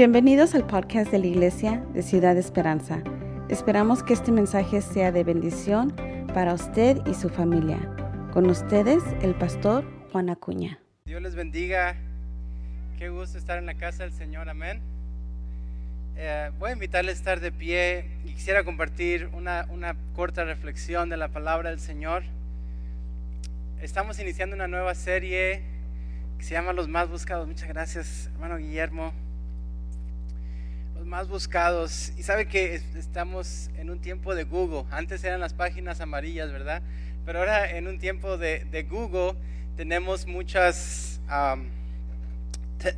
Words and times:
Bienvenidos 0.00 0.54
al 0.54 0.66
podcast 0.66 1.10
de 1.12 1.18
la 1.18 1.26
Iglesia 1.26 1.84
de 1.92 2.00
Ciudad 2.00 2.34
Esperanza. 2.38 3.02
Esperamos 3.50 4.02
que 4.02 4.14
este 4.14 4.32
mensaje 4.32 4.80
sea 4.80 5.12
de 5.12 5.24
bendición 5.24 5.94
para 6.32 6.54
usted 6.54 6.96
y 7.06 7.12
su 7.12 7.28
familia. 7.28 7.76
Con 8.32 8.48
ustedes, 8.48 9.02
el 9.20 9.34
pastor 9.34 9.84
Juan 10.10 10.30
Acuña. 10.30 10.80
Dios 11.04 11.20
les 11.20 11.34
bendiga. 11.34 11.98
Qué 12.96 13.10
gusto 13.10 13.36
estar 13.36 13.58
en 13.58 13.66
la 13.66 13.74
casa 13.74 14.04
del 14.04 14.14
Señor. 14.14 14.48
Amén. 14.48 14.80
Eh, 16.16 16.50
voy 16.58 16.70
a 16.70 16.72
invitarles 16.72 17.16
a 17.16 17.18
estar 17.18 17.40
de 17.40 17.52
pie 17.52 18.06
y 18.24 18.32
quisiera 18.32 18.64
compartir 18.64 19.28
una, 19.34 19.66
una 19.68 19.96
corta 20.14 20.44
reflexión 20.44 21.10
de 21.10 21.18
la 21.18 21.28
palabra 21.28 21.68
del 21.68 21.78
Señor. 21.78 22.22
Estamos 23.82 24.18
iniciando 24.18 24.56
una 24.56 24.66
nueva 24.66 24.94
serie 24.94 25.60
que 26.38 26.44
se 26.44 26.54
llama 26.54 26.72
Los 26.72 26.88
Más 26.88 27.10
Buscados. 27.10 27.46
Muchas 27.46 27.68
gracias, 27.68 28.30
hermano 28.32 28.56
Guillermo 28.56 29.12
más 31.06 31.28
buscados. 31.28 32.12
Y 32.16 32.22
sabe 32.22 32.46
que 32.46 32.74
estamos 32.96 33.70
en 33.76 33.90
un 33.90 34.00
tiempo 34.00 34.34
de 34.34 34.44
Google. 34.44 34.84
Antes 34.90 35.22
eran 35.24 35.40
las 35.40 35.54
páginas 35.54 36.00
amarillas, 36.00 36.52
¿verdad? 36.52 36.82
Pero 37.24 37.40
ahora 37.40 37.70
en 37.70 37.86
un 37.86 37.98
tiempo 37.98 38.38
de, 38.38 38.86
Google 38.88 39.38
tenemos 39.76 40.26
muchas, 40.26 41.20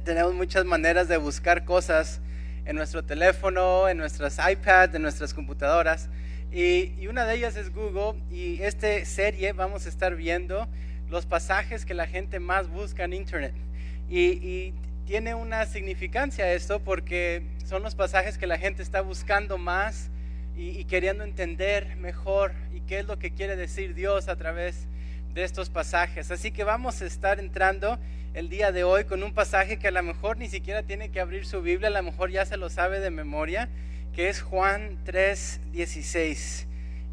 tenemos 0.05 0.35
muchas 0.35 0.65
maneras 0.65 1.09
de 1.09 1.17
buscar 1.17 1.65
cosas 1.65 2.21
en 2.65 2.77
nuestro 2.77 3.05
teléfono, 3.05 3.89
en 3.89 3.99
nuestras 3.99 4.39
iPads, 4.39 4.95
en 4.95 5.03
nuestras 5.03 5.35
computadoras. 5.35 6.09
Y, 6.53 7.07
una 7.07 7.25
de 7.25 7.35
ellas 7.35 7.57
es 7.57 7.73
Google. 7.73 8.23
Y 8.31 8.63
esta 8.63 9.05
serie 9.05 9.53
vamos 9.53 9.87
a 9.87 9.89
estar 9.89 10.15
viendo 10.17 10.69
los 11.09 11.27
pasajes 11.27 11.85
que 11.85 11.95
la 11.95 12.07
gente 12.07 12.41
más 12.41 12.69
busca 12.69 13.05
en 13.05 13.13
Internet. 13.13 13.55
Y, 14.09 14.21
y 14.21 14.75
tiene 15.07 15.35
una 15.35 15.67
significancia 15.67 16.53
esto 16.53 16.81
porque 16.81 17.43
son 17.65 17.83
los 17.83 17.95
pasajes 17.95 18.39
que 18.39 18.47
la 18.47 18.59
gente 18.59 18.83
está 18.83 19.01
buscando 19.01 19.59
más 19.59 20.11
y, 20.55 20.85
queriendo 20.85 21.25
entender 21.25 21.97
mejor 21.97 22.53
y 22.73 22.81
qué 22.83 23.01
es 23.01 23.07
lo 23.07 23.19
que 23.19 23.33
quiere 23.33 23.57
decir 23.57 23.95
Dios 23.95 24.29
a 24.29 24.37
través 24.37 24.87
de 25.35 25.45
estos 25.45 25.71
pasajes. 25.71 26.31
Así 26.31 26.53
que 26.53 26.63
vamos 26.63 27.01
a 27.03 27.07
estar 27.07 27.41
entrando 27.41 27.99
el 28.35 28.49
día 28.49 28.71
de 28.71 28.85
hoy 28.85 29.05
con 29.05 29.23
un 29.23 29.33
pasaje 29.33 29.79
que 29.79 29.89
a 29.89 29.91
lo 29.91 30.03
mejor 30.03 30.37
ni 30.37 30.49
siquiera 30.49 30.83
tiene 30.83 31.11
que 31.11 31.21
abrir 31.21 31.47
su 31.47 31.63
Biblia, 31.63 31.89
a 31.89 31.93
lo 31.93 32.03
mejor 32.03 32.31
ya 32.31 32.45
se 32.45 32.57
lo 32.57 32.69
sabe 32.69 33.01
de 33.01 33.11
memoria, 33.11 33.69
que 34.13 34.29
es 34.29 34.41
Juan 34.41 34.99
3:16. 35.05 36.67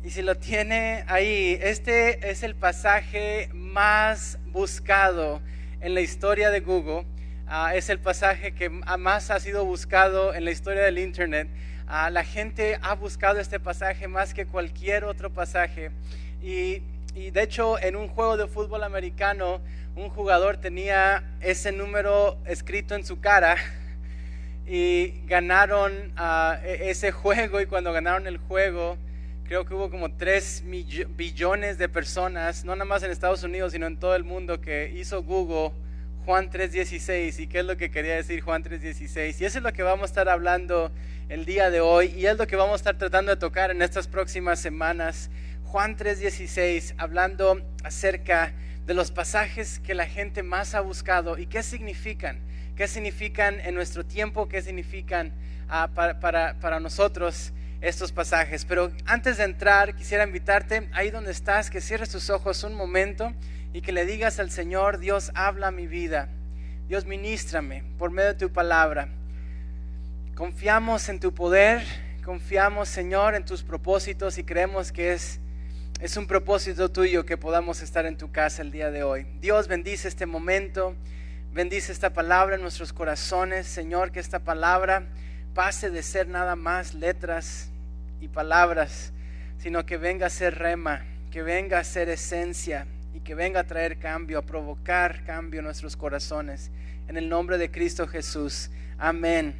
Y 0.03 0.11
si 0.11 0.21
lo 0.21 0.35
tiene 0.35 1.03
ahí, 1.07 1.57
este 1.61 2.29
es 2.29 2.43
el 2.43 2.55
pasaje 2.55 3.49
más 3.53 4.37
buscado 4.45 5.41
en 5.81 5.93
la 5.93 6.01
historia 6.01 6.51
de 6.51 6.59
Google 6.59 7.05
Ah, 7.51 7.73
es 7.73 7.89
el 7.89 7.97
pasaje 7.97 8.51
que 8.51 8.69
más 8.69 9.31
ha 9.31 9.39
sido 9.39 9.65
buscado 9.65 10.35
en 10.35 10.45
la 10.45 10.51
historia 10.51 10.83
del 10.83 10.99
Internet. 10.99 11.47
Ah, 11.87 12.11
la 12.11 12.23
gente 12.23 12.77
ha 12.83 12.93
buscado 12.93 13.39
este 13.39 13.59
pasaje 13.59 14.07
más 14.07 14.35
que 14.35 14.45
cualquier 14.45 15.03
otro 15.03 15.33
pasaje. 15.33 15.89
Y, 16.43 16.83
de 17.15 17.41
hecho, 17.41 17.79
en 17.79 17.95
un 17.95 18.07
juego 18.07 18.37
de 18.37 18.47
fútbol 18.47 18.83
americano, 18.83 19.61
un 19.95 20.09
jugador 20.09 20.57
tenía 20.57 21.23
ese 21.41 21.71
número 21.71 22.37
escrito 22.45 22.93
en 22.93 23.03
su 23.03 23.19
cara 23.19 23.57
y 24.67 25.19
ganaron 25.25 26.13
ah, 26.17 26.59
e, 26.63 26.91
ese 26.91 27.11
juego 27.11 27.59
y 27.61 27.65
cuando 27.65 27.91
ganaron 27.91 28.27
el 28.27 28.37
juego, 28.37 28.95
creo 29.45 29.65
que 29.65 29.73
hubo 29.73 29.89
como 29.89 30.11
3 30.11 30.65
billones 31.17 31.79
de 31.79 31.89
personas, 31.89 32.63
no 32.63 32.75
nada 32.75 32.85
más 32.85 33.01
en 33.01 33.09
Estados 33.09 33.41
Unidos, 33.41 33.71
sino 33.71 33.87
en 33.87 33.97
todo 33.97 34.15
el 34.15 34.23
mundo, 34.23 34.61
que 34.61 34.91
hizo 34.95 35.23
Google 35.23 35.71
Juan 36.25 36.49
3.16. 36.49 37.39
¿Y 37.39 37.47
qué 37.47 37.59
es 37.59 37.65
lo 37.65 37.77
que 37.77 37.89
quería 37.89 38.15
decir 38.15 38.41
Juan 38.41 38.63
3.16? 38.63 39.41
Y 39.41 39.45
eso 39.45 39.57
es 39.57 39.63
lo 39.63 39.73
que 39.73 39.83
vamos 39.83 40.03
a 40.03 40.05
estar 40.05 40.29
hablando 40.29 40.91
el 41.29 41.45
día 41.45 41.69
de 41.69 41.79
hoy 41.79 42.13
y 42.15 42.25
es 42.25 42.37
lo 42.37 42.47
que 42.47 42.55
vamos 42.55 42.73
a 42.73 42.75
estar 42.77 42.97
tratando 42.97 43.31
de 43.31 43.37
tocar 43.37 43.71
en 43.71 43.81
estas 43.81 44.07
próximas 44.07 44.59
semanas. 44.59 45.29
Juan 45.65 45.95
3.16, 45.95 46.95
hablando 46.97 47.61
acerca 47.83 48.53
de 48.87 48.95
los 48.95 49.11
pasajes 49.11 49.79
que 49.79 49.93
la 49.93 50.07
gente 50.07 50.41
más 50.41 50.73
ha 50.73 50.79
buscado 50.81 51.37
y 51.37 51.45
qué 51.45 51.61
significan, 51.61 52.39
qué 52.75 52.87
significan 52.87 53.59
en 53.59 53.75
nuestro 53.75 54.03
tiempo, 54.03 54.49
qué 54.49 54.63
significan 54.63 55.31
ah, 55.69 55.91
para, 55.93 56.19
para, 56.59 56.79
nosotros 56.79 57.53
estos 57.81 58.11
pasajes. 58.11 58.65
Pero 58.65 58.91
antes 59.05 59.37
de 59.37 59.43
entrar, 59.43 59.95
quisiera 59.95 60.23
invitarte 60.23 60.89
ahí 60.91 61.11
donde 61.11 61.29
estás, 61.29 61.69
que 61.69 61.81
cierres 61.81 62.09
tus 62.09 62.31
ojos 62.31 62.63
un 62.63 62.73
momento 62.73 63.31
y 63.73 63.81
que 63.81 63.91
le 63.91 64.05
digas 64.05 64.39
al 64.39 64.49
Señor, 64.49 64.97
Dios 64.97 65.31
habla 65.35 65.71
mi 65.71 65.87
vida, 65.87 66.29
Dios 66.87 67.05
ministrame 67.05 67.83
por 67.97 68.11
medio 68.11 68.29
de 68.29 68.39
tu 68.39 68.51
palabra. 68.51 69.09
Confiamos 70.35 71.07
en 71.09 71.19
tu 71.19 71.33
poder, 71.33 71.83
confiamos 72.23 72.89
Señor 72.89 73.35
en 73.35 73.45
tus 73.45 73.63
propósitos 73.63 74.37
y 74.37 74.43
creemos 74.43 74.91
que 74.91 75.13
es, 75.13 75.39
es 75.99 76.17
un 76.17 76.25
propósito 76.25 76.89
tuyo 76.89 77.25
que 77.25 77.37
podamos 77.37 77.81
estar 77.81 78.05
en 78.05 78.17
tu 78.17 78.31
casa 78.31 78.61
el 78.61 78.71
día 78.71 78.89
de 78.89 79.03
hoy. 79.03 79.27
Dios 79.39 79.67
bendice 79.67 80.07
este 80.07 80.25
momento, 80.25 80.95
bendice 81.51 81.91
esta 81.91 82.11
palabra 82.11 82.55
en 82.55 82.61
nuestros 82.61 82.91
corazones, 82.91 83.67
Señor, 83.67 84.11
que 84.11 84.19
esta 84.19 84.39
palabra 84.39 85.07
pase 85.53 85.91
de 85.91 86.01
ser 86.01 86.27
nada 86.27 86.55
más 86.55 86.95
letras 86.95 87.69
y 88.19 88.29
palabras, 88.29 89.11
sino 89.59 89.85
que 89.85 89.97
venga 89.97 90.27
a 90.27 90.31
ser 90.31 90.57
rema, 90.57 91.05
que 91.29 91.43
venga 91.43 91.79
a 91.79 91.83
ser 91.83 92.09
esencia 92.09 92.87
y 93.13 93.21
que 93.21 93.35
venga 93.35 93.61
a 93.61 93.63
traer 93.65 93.97
cambio, 93.97 94.39
a 94.39 94.41
provocar 94.41 95.23
cambio 95.25 95.59
en 95.59 95.65
nuestros 95.65 95.95
corazones. 95.95 96.71
En 97.07 97.17
el 97.17 97.29
nombre 97.29 97.57
de 97.57 97.71
Cristo 97.71 98.07
Jesús. 98.07 98.69
Amén 98.97 99.55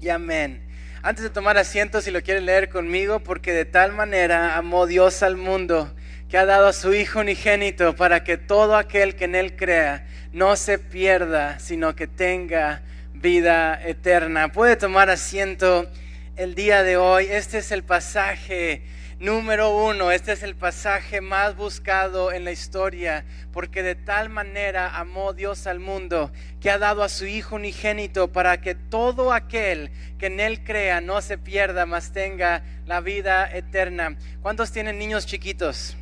y 0.00 0.08
amén. 0.08 0.60
Antes 1.02 1.24
de 1.24 1.30
tomar 1.30 1.58
asiento, 1.58 2.00
si 2.00 2.10
lo 2.10 2.22
quieren 2.22 2.46
leer 2.46 2.68
conmigo, 2.68 3.20
porque 3.20 3.52
de 3.52 3.64
tal 3.64 3.92
manera 3.92 4.56
amó 4.56 4.86
Dios 4.86 5.22
al 5.22 5.36
mundo 5.36 5.92
que 6.28 6.38
ha 6.38 6.46
dado 6.46 6.68
a 6.68 6.72
su 6.72 6.94
Hijo 6.94 7.20
unigénito 7.20 7.94
para 7.94 8.24
que 8.24 8.36
todo 8.36 8.76
aquel 8.76 9.16
que 9.16 9.24
en 9.24 9.34
Él 9.34 9.54
crea 9.56 10.06
no 10.32 10.56
se 10.56 10.78
pierda, 10.78 11.58
sino 11.58 11.94
que 11.94 12.06
tenga 12.06 12.82
vida 13.14 13.78
eterna. 13.84 14.50
Puede 14.50 14.76
tomar 14.76 15.10
asiento 15.10 15.90
el 16.36 16.54
día 16.54 16.82
de 16.82 16.96
hoy. 16.96 17.26
Este 17.26 17.58
es 17.58 17.70
el 17.70 17.82
pasaje 17.82 18.82
Número 19.22 19.70
uno, 19.70 20.10
este 20.10 20.32
es 20.32 20.42
el 20.42 20.56
pasaje 20.56 21.20
más 21.20 21.54
buscado 21.54 22.32
en 22.32 22.44
la 22.44 22.50
historia, 22.50 23.24
porque 23.52 23.84
de 23.84 23.94
tal 23.94 24.30
manera 24.30 24.96
amó 24.98 25.32
Dios 25.32 25.68
al 25.68 25.78
mundo 25.78 26.32
que 26.60 26.72
ha 26.72 26.78
dado 26.78 27.04
a 27.04 27.08
su 27.08 27.26
Hijo 27.26 27.54
unigénito 27.54 28.32
para 28.32 28.60
que 28.60 28.74
todo 28.74 29.32
aquel 29.32 29.92
que 30.18 30.26
en 30.26 30.40
Él 30.40 30.64
crea 30.64 31.00
no 31.00 31.22
se 31.22 31.38
pierda, 31.38 31.86
mas 31.86 32.10
tenga 32.10 32.64
la 32.84 33.00
vida 33.00 33.48
eterna. 33.48 34.16
¿Cuántos 34.40 34.72
tienen 34.72 34.98
niños 34.98 35.24
chiquitos? 35.24 35.96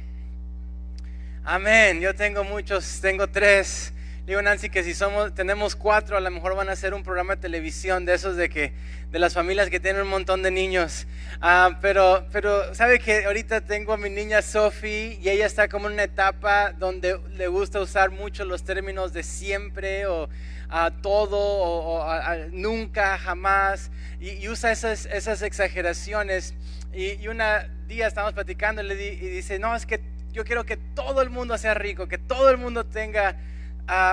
Amén, 1.44 2.00
yo 2.00 2.14
tengo 2.14 2.42
muchos, 2.42 3.02
tengo 3.02 3.28
tres. 3.28 3.92
Digo 4.30 4.42
Nancy 4.42 4.70
que 4.70 4.84
si 4.84 4.94
somos, 4.94 5.34
tenemos 5.34 5.74
cuatro, 5.74 6.16
a 6.16 6.20
lo 6.20 6.30
mejor 6.30 6.54
van 6.54 6.68
a 6.68 6.72
hacer 6.74 6.94
un 6.94 7.02
programa 7.02 7.34
de 7.34 7.40
televisión 7.42 8.04
de 8.04 8.14
esos 8.14 8.36
de 8.36 8.48
que, 8.48 8.72
de 9.10 9.18
las 9.18 9.34
familias 9.34 9.70
que 9.70 9.80
tienen 9.80 10.02
un 10.02 10.08
montón 10.08 10.44
de 10.44 10.52
niños. 10.52 11.08
Ah, 11.40 11.80
pero, 11.82 12.24
pero 12.30 12.72
sabe 12.72 13.00
que 13.00 13.24
ahorita 13.24 13.62
tengo 13.62 13.92
a 13.92 13.96
mi 13.96 14.08
niña 14.08 14.40
Sophie 14.40 15.18
y 15.20 15.30
ella 15.30 15.46
está 15.46 15.66
como 15.66 15.88
en 15.88 15.94
una 15.94 16.04
etapa 16.04 16.70
donde 16.70 17.18
le 17.30 17.48
gusta 17.48 17.80
usar 17.80 18.12
mucho 18.12 18.44
los 18.44 18.62
términos 18.62 19.12
de 19.12 19.24
siempre 19.24 20.06
o 20.06 20.28
a 20.68 20.92
todo 21.02 21.36
o, 21.36 22.06
nunca, 22.52 23.18
jamás 23.18 23.90
y, 24.20 24.48
usa 24.48 24.70
esas, 24.70 25.06
esas 25.06 25.42
exageraciones. 25.42 26.54
Y, 26.94 27.14
y 27.20 27.26
un 27.26 27.40
día 27.88 28.06
estábamos 28.06 28.34
platicando 28.34 28.80
y, 28.80 28.86
le 28.86 28.94
y 28.94 29.28
dice, 29.28 29.58
no, 29.58 29.74
es 29.74 29.86
que 29.86 30.00
yo 30.30 30.44
quiero 30.44 30.64
que 30.64 30.76
todo 30.76 31.20
el 31.20 31.30
mundo 31.30 31.58
sea 31.58 31.74
rico, 31.74 32.06
que 32.06 32.18
todo 32.18 32.48
el 32.50 32.58
mundo 32.58 32.86
tenga 32.86 33.36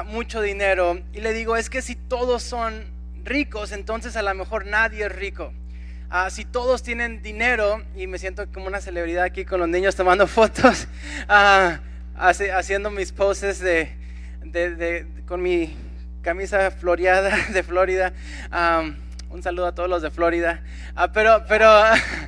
mucho 0.05 0.41
dinero 0.41 0.99
y 1.13 1.21
le 1.21 1.33
digo, 1.33 1.55
es 1.55 1.69
que 1.69 1.81
si 1.81 1.95
todos 1.95 2.43
son 2.43 2.85
ricos, 3.23 3.71
entonces 3.71 4.15
a 4.15 4.21
lo 4.21 4.33
mejor 4.33 4.65
nadie 4.65 5.05
es 5.05 5.11
rico. 5.11 5.53
Ah, 6.09 6.29
si 6.29 6.45
todos 6.45 6.83
tienen 6.83 7.21
dinero, 7.21 7.83
y 7.95 8.07
me 8.07 8.17
siento 8.17 8.49
como 8.53 8.67
una 8.67 8.79
celebridad 8.79 9.25
aquí 9.25 9.43
con 9.43 9.59
los 9.59 9.67
niños 9.67 9.95
tomando 9.95 10.25
fotos, 10.27 10.87
uh, 11.29 11.77
haciendo 12.15 12.89
mis 12.89 13.11
poses 13.11 13.59
de, 13.59 13.91
de, 14.41 15.05
con 15.25 15.41
mi 15.41 15.75
camisa 16.21 16.71
floreada 16.71 17.35
de 17.49 17.61
Florida. 17.61 18.13
un 19.29 19.43
saludo 19.43 19.67
a 19.67 19.75
todos 19.75 19.89
los 19.89 20.01
de 20.01 20.09
Florida. 20.09 20.63
Ah, 20.95 21.11
pero, 21.11 21.43
pero 21.47 21.69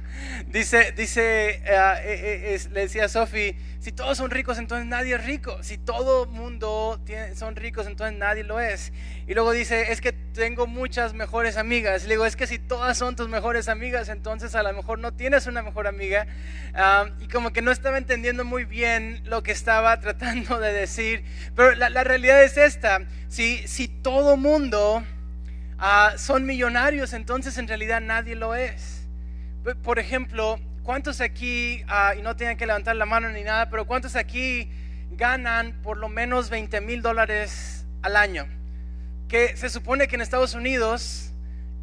dice, 0.48 0.92
dice, 0.92 1.62
eh, 1.66 1.94
eh, 2.04 2.60
le 2.72 2.82
decía 2.82 3.06
a 3.06 3.10
Sophie, 3.10 3.56
si 3.80 3.94
todos 3.94 4.18
son 4.18 4.30
ricos, 4.30 4.58
entonces 4.58 4.86
nadie 4.86 5.16
es 5.16 5.26
rico. 5.26 5.58
Si 5.64 5.78
todo 5.78 6.26
mundo 6.26 7.00
son 7.34 7.56
ricos, 7.56 7.88
entonces 7.88 8.18
nadie 8.18 8.44
lo 8.44 8.60
es. 8.60 8.92
Y 9.26 9.34
luego 9.34 9.54
dice, 9.54 9.94
es 9.94 10.02
que 10.02 10.12
tengo 10.12 10.68
muchas 10.68 11.14
mejores 11.14 11.56
amigas. 11.56 12.04
Le 12.04 12.16
digo, 12.16 12.26
es 12.26 12.36
que 12.36 12.46
si 12.46 12.60
todas 12.60 12.98
son 12.98 13.16
tus 13.16 13.30
mejores 13.30 13.70
amigas, 13.70 14.10
entonces 14.10 14.54
a 14.56 14.64
lo 14.64 14.74
mejor 14.74 15.00
no 15.00 15.14
tienes 15.14 15.48
una 15.48 15.62
mejor 15.62 15.88
amiga. 15.88 16.28
y 17.22 17.30
como 17.30 17.54
que 17.54 17.62
no 17.62 17.72
estaba 17.72 17.98
entendiendo 17.98 18.44
muy 18.44 18.66
bien 18.66 19.22
lo 19.24 19.44
que 19.44 19.54
estaba 19.54 19.98
tratando 20.02 20.60
de 20.60 20.74
decir. 20.74 21.24
Pero 21.56 21.74
la, 21.76 22.04
realidad 22.04 22.44
es 22.44 22.58
esta. 22.58 23.00
Si, 23.30 23.66
si 23.66 23.88
todo 23.88 24.36
mundo 24.36 25.06
ah, 25.78 26.16
son 26.18 26.46
millonarios, 26.46 27.14
entonces 27.14 27.58
en 27.58 27.70
realidad 27.70 28.02
nadie 28.02 28.36
lo 28.36 28.56
es. 28.56 29.08
Por 29.84 30.00
ejemplo, 30.00 30.60
¿cuántos 30.90 31.22
aquí, 31.22 31.84
ah, 31.88 32.16
y 32.18 32.24
no 32.24 32.36
tienen 32.36 32.58
que 32.58 32.66
levantar 32.66 32.96
la 32.96 33.06
mano 33.06 33.30
ni 33.30 33.44
nada, 33.44 33.70
pero 33.70 33.86
cuántos 33.86 34.16
aquí 34.16 34.72
ganan 35.12 35.80
por 35.84 35.98
lo 35.98 36.10
menos 36.10 36.50
20 36.50 36.82
mil 36.82 37.04
dólares 37.04 37.86
al 38.02 38.16
año? 38.16 38.48
Que 39.28 39.56
se 39.56 39.70
supone 39.70 40.08
que 40.08 40.16
en 40.16 40.22
Estados 40.24 40.56
Unidos 40.56 41.32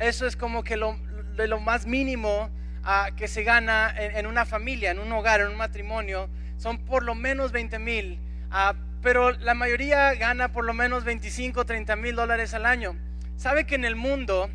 eso 0.01 0.27
es 0.27 0.35
como 0.35 0.65
que 0.65 0.77
lo, 0.77 0.99
más 1.61 1.87
mínimo 1.87 2.51
ah, 2.83 3.11
que 3.17 3.29
se 3.29 3.45
gana 3.45 3.95
en, 3.97 4.27
una 4.27 4.45
familia, 4.45 4.91
en 4.91 4.99
un 4.99 5.13
hogar, 5.13 5.41
en 5.41 5.51
un 5.51 5.57
matrimonio, 5.57 6.29
son 6.57 6.85
por 6.85 7.05
lo 7.05 7.15
menos 7.15 7.53
20 7.53 7.79
mil. 7.79 8.19
pero 9.03 9.31
la 9.31 9.55
mayoría 9.55 10.15
gana 10.15 10.51
por 10.51 10.65
lo 10.65 10.75
menos 10.75 11.05
25, 11.05 11.65
30 11.65 11.95
mil 11.95 12.17
dólares 12.17 12.55
al 12.55 12.67
año. 12.67 12.97
¿Sabe 13.37 13.67
que 13.67 13.77
en 13.77 13.85
el 13.85 13.95
mundo 13.95 14.51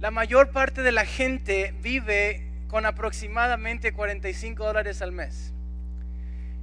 la 0.00 0.10
mayor 0.10 0.52
parte 0.52 0.80
de 0.80 0.92
la 0.92 1.04
gente 1.04 1.74
vive 1.82 2.53
con 2.74 2.86
aproximadamente 2.86 3.92
45 3.92 4.64
dólares 4.64 5.00
al 5.00 5.12
mes? 5.12 5.52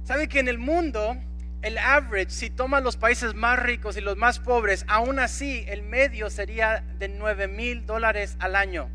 ¿Sabe 0.04 0.28
que 0.28 0.40
en 0.40 0.48
el 0.48 0.58
mundo 0.58 1.16
el 1.62 1.78
average, 1.78 2.28
si 2.28 2.50
toma 2.50 2.80
los 2.80 2.98
países 2.98 3.34
más 3.34 3.58
ricos 3.58 3.96
y 3.96 4.02
los 4.02 4.18
más 4.18 4.38
pobres, 4.38 4.84
aún 4.88 5.18
así 5.18 5.64
el 5.68 5.80
medio 5.80 6.28
sería 6.28 6.84
de 6.98 7.08
9 7.08 7.48
mil 7.48 7.86
dólares 7.86 8.36
al 8.40 8.56
año? 8.56 8.90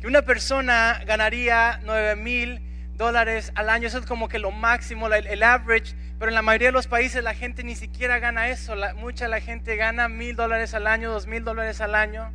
Que 0.00 0.06
una 0.06 0.22
persona 0.22 1.02
ganaría 1.04 1.80
9 1.82 2.14
mil 2.14 2.62
dólares 2.94 3.50
al 3.56 3.68
año, 3.68 3.88
eso 3.88 3.98
es 3.98 4.06
como 4.06 4.28
que 4.28 4.38
lo 4.38 4.52
máximo, 4.52 5.08
el, 5.08 5.42
average, 5.42 5.96
pero 6.20 6.28
en 6.28 6.36
la 6.36 6.42
mayoría 6.42 6.68
de 6.68 6.72
los 6.72 6.86
países 6.86 7.24
la 7.24 7.34
gente 7.34 7.64
ni 7.64 7.74
siquiera 7.74 8.20
gana 8.20 8.48
eso, 8.48 8.76
mucha 8.94 9.26
la 9.26 9.40
gente 9.40 9.74
gana 9.74 10.06
mil 10.06 10.36
dólares 10.36 10.72
al 10.72 10.86
año, 10.86 11.10
dos 11.10 11.26
mil 11.26 11.42
dólares 11.42 11.80
al 11.80 11.96
año. 11.96 12.32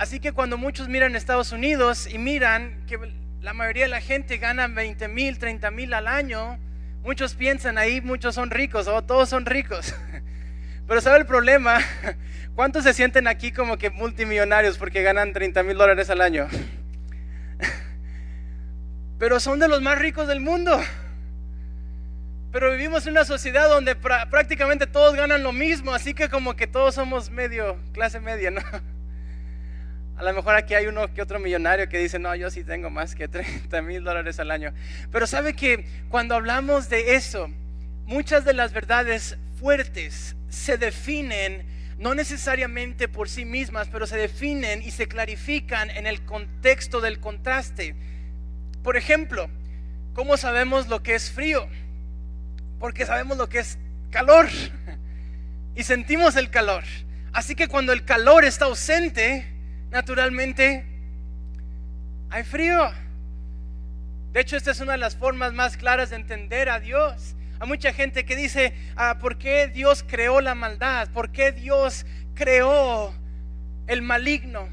Así 0.00 0.18
que 0.18 0.32
cuando 0.32 0.56
muchos 0.56 0.88
miran 0.88 1.14
Estados 1.14 1.52
Unidos 1.52 2.08
y 2.10 2.16
miran 2.16 2.86
que 2.86 2.98
la 3.42 3.52
mayoría 3.52 3.82
de 3.82 3.90
la 3.90 4.00
gente 4.00 4.38
gana 4.38 4.66
20 4.66 5.08
mil, 5.08 5.38
30 5.38 5.70
mil 5.72 5.92
al 5.92 6.06
año, 6.08 6.58
muchos 7.02 7.34
piensan 7.34 7.76
ahí, 7.76 8.00
muchos 8.00 8.34
son 8.34 8.50
ricos, 8.50 8.88
o 8.88 9.04
todos 9.04 9.28
son 9.28 9.44
ricos. 9.44 9.94
Pero 10.88 11.02
¿sabe 11.02 11.18
el 11.18 11.26
problema? 11.26 11.80
¿Cuántos 12.54 12.84
se 12.84 12.94
sienten 12.94 13.28
aquí 13.28 13.52
como 13.52 13.76
que 13.76 13.90
multimillonarios 13.90 14.78
porque 14.78 15.02
ganan 15.02 15.34
30 15.34 15.62
mil 15.64 15.76
dólares 15.76 16.08
al 16.08 16.22
año? 16.22 16.48
pero 19.18 19.38
son 19.38 19.58
de 19.58 19.68
los 19.68 19.82
más 19.82 19.98
ricos 19.98 20.26
del 20.28 20.40
mundo. 20.40 20.80
Pero 22.52 22.70
vivimos 22.70 23.06
en 23.06 23.12
una 23.12 23.26
sociedad 23.26 23.68
donde 23.68 23.96
prácticamente 23.96 24.86
todos 24.86 25.14
ganan 25.14 25.42
lo 25.42 25.52
mismo, 25.52 25.92
así 25.92 26.14
que 26.14 26.30
como 26.30 26.56
que 26.56 26.66
todos 26.66 26.94
somos 26.94 27.28
medio, 27.30 27.76
clase 27.92 28.18
media, 28.18 28.50
¿no? 28.50 28.62
A 30.20 30.22
lo 30.22 30.34
mejor 30.34 30.54
aquí 30.54 30.74
hay 30.74 30.86
uno 30.86 31.10
que 31.14 31.22
otro 31.22 31.38
millonario 31.38 31.88
que 31.88 31.96
dice, 31.96 32.18
no, 32.18 32.34
yo 32.34 32.50
sí 32.50 32.62
tengo 32.62 32.90
más 32.90 33.14
que 33.14 33.26
30 33.28 33.80
mil 33.80 34.04
dólares 34.04 34.38
al 34.38 34.50
año. 34.50 34.74
Pero 35.10 35.26
sabe 35.26 35.54
que 35.54 35.86
cuando 36.10 36.34
hablamos 36.34 36.90
de 36.90 37.14
eso, 37.14 37.48
muchas 38.04 38.44
de 38.44 38.52
las 38.52 38.74
verdades 38.74 39.38
fuertes 39.58 40.36
se 40.50 40.76
definen 40.76 41.64
no 41.96 42.14
necesariamente 42.14 43.08
por 43.08 43.30
sí 43.30 43.46
mismas, 43.46 43.88
pero 43.88 44.06
se 44.06 44.18
definen 44.18 44.82
y 44.82 44.90
se 44.90 45.08
clarifican 45.08 45.88
en 45.88 46.06
el 46.06 46.22
contexto 46.26 47.00
del 47.00 47.18
contraste. 47.18 47.94
Por 48.82 48.98
ejemplo, 48.98 49.48
¿cómo 50.12 50.36
sabemos 50.36 50.88
lo 50.88 51.02
que 51.02 51.14
es 51.14 51.30
frío? 51.30 51.66
Porque 52.78 53.06
sabemos 53.06 53.38
lo 53.38 53.48
que 53.48 53.60
es 53.60 53.78
calor 54.10 54.50
y 55.74 55.82
sentimos 55.82 56.36
el 56.36 56.50
calor. 56.50 56.84
Así 57.32 57.54
que 57.54 57.68
cuando 57.68 57.94
el 57.94 58.04
calor 58.04 58.44
está 58.44 58.66
ausente, 58.66 59.59
naturalmente 59.90 60.84
hay 62.30 62.44
frío. 62.44 62.90
De 64.32 64.40
hecho, 64.40 64.56
esta 64.56 64.70
es 64.70 64.80
una 64.80 64.92
de 64.92 64.98
las 64.98 65.16
formas 65.16 65.52
más 65.52 65.76
claras 65.76 66.10
de 66.10 66.16
entender 66.16 66.68
a 66.68 66.78
Dios. 66.78 67.34
Hay 67.58 67.68
mucha 67.68 67.92
gente 67.92 68.24
que 68.24 68.36
dice, 68.36 68.72
ah, 68.96 69.18
¿por 69.20 69.36
qué 69.36 69.68
Dios 69.68 70.04
creó 70.06 70.40
la 70.40 70.54
maldad? 70.54 71.08
¿Por 71.12 71.30
qué 71.32 71.52
Dios 71.52 72.06
creó 72.34 73.12
el 73.86 74.02
maligno? 74.02 74.68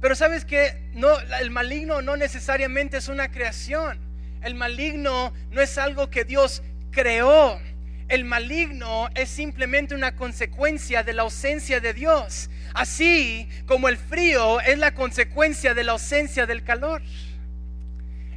Pero 0.00 0.14
sabes 0.14 0.44
que 0.44 0.90
no, 0.94 1.08
el 1.40 1.50
maligno 1.50 2.02
no 2.02 2.16
necesariamente 2.16 2.96
es 2.96 3.08
una 3.08 3.30
creación. 3.30 3.98
El 4.42 4.54
maligno 4.54 5.32
no 5.50 5.60
es 5.60 5.78
algo 5.78 6.10
que 6.10 6.24
Dios 6.24 6.62
creó. 6.90 7.60
El 8.08 8.24
maligno 8.24 9.08
es 9.14 9.30
simplemente 9.30 9.94
una 9.94 10.14
consecuencia 10.14 11.02
de 11.02 11.14
la 11.14 11.22
ausencia 11.22 11.80
de 11.80 11.94
Dios. 11.94 12.50
Así 12.74 13.48
como 13.66 13.88
el 13.88 13.96
frío 13.96 14.60
es 14.60 14.78
la 14.78 14.94
consecuencia 14.94 15.74
de 15.74 15.84
la 15.84 15.92
ausencia 15.92 16.46
del 16.46 16.64
calor. 16.64 17.02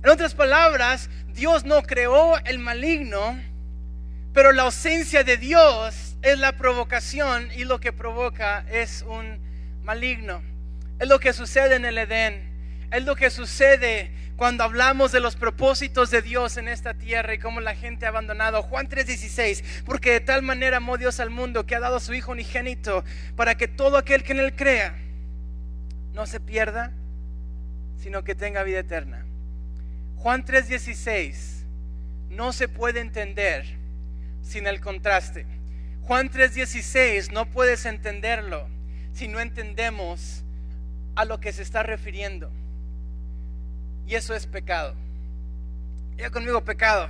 En 0.03 0.09
otras 0.09 0.35
palabras, 0.35 1.09
Dios 1.33 1.65
no 1.65 1.81
creó 1.83 2.37
el 2.45 2.59
maligno, 2.59 3.39
pero 4.33 4.51
la 4.51 4.63
ausencia 4.63 5.23
de 5.23 5.37
Dios 5.37 6.15
es 6.21 6.39
la 6.39 6.53
provocación 6.53 7.49
y 7.55 7.65
lo 7.65 7.79
que 7.79 7.91
provoca 7.91 8.65
es 8.71 9.03
un 9.07 9.39
maligno. 9.83 10.41
Es 10.99 11.07
lo 11.07 11.19
que 11.19 11.33
sucede 11.33 11.75
en 11.75 11.85
el 11.85 11.97
Edén. 11.97 12.56
Es 12.91 13.03
lo 13.03 13.15
que 13.15 13.29
sucede 13.29 14.11
cuando 14.37 14.63
hablamos 14.63 15.11
de 15.11 15.19
los 15.19 15.35
propósitos 15.35 16.11
de 16.11 16.21
Dios 16.21 16.57
en 16.57 16.67
esta 16.67 16.93
tierra 16.93 17.33
y 17.33 17.39
cómo 17.39 17.59
la 17.59 17.75
gente 17.75 18.05
ha 18.05 18.09
abandonado. 18.09 18.63
Juan 18.63 18.87
3:16, 18.87 19.83
porque 19.83 20.11
de 20.11 20.19
tal 20.21 20.41
manera 20.41 20.77
amó 20.77 20.97
Dios 20.97 21.19
al 21.19 21.29
mundo 21.29 21.65
que 21.65 21.75
ha 21.75 21.79
dado 21.79 21.97
a 21.97 21.99
su 21.99 22.13
Hijo 22.13 22.31
unigénito 22.31 23.03
para 23.35 23.55
que 23.55 23.67
todo 23.67 23.97
aquel 23.97 24.23
que 24.23 24.33
en 24.33 24.39
él 24.39 24.55
crea 24.55 24.95
no 26.13 26.25
se 26.25 26.39
pierda, 26.39 26.93
sino 27.97 28.23
que 28.23 28.35
tenga 28.35 28.63
vida 28.63 28.79
eterna. 28.79 29.25
Juan 30.17 30.45
3:16 30.45 31.65
no 32.29 32.53
se 32.53 32.67
puede 32.67 33.01
entender 33.01 33.65
sin 34.43 34.65
el 34.65 34.79
contraste. 34.79 35.45
Juan 36.03 36.29
3:16 36.29 37.31
no 37.31 37.47
puedes 37.47 37.85
entenderlo 37.85 38.69
si 39.13 39.27
no 39.27 39.39
entendemos 39.41 40.43
a 41.15 41.25
lo 41.25 41.39
que 41.39 41.51
se 41.51 41.63
está 41.63 41.83
refiriendo. 41.83 42.51
Y 44.07 44.15
eso 44.15 44.33
es 44.33 44.47
pecado. 44.47 44.95
Diga 46.15 46.31
conmigo 46.31 46.63
pecado. 46.63 47.09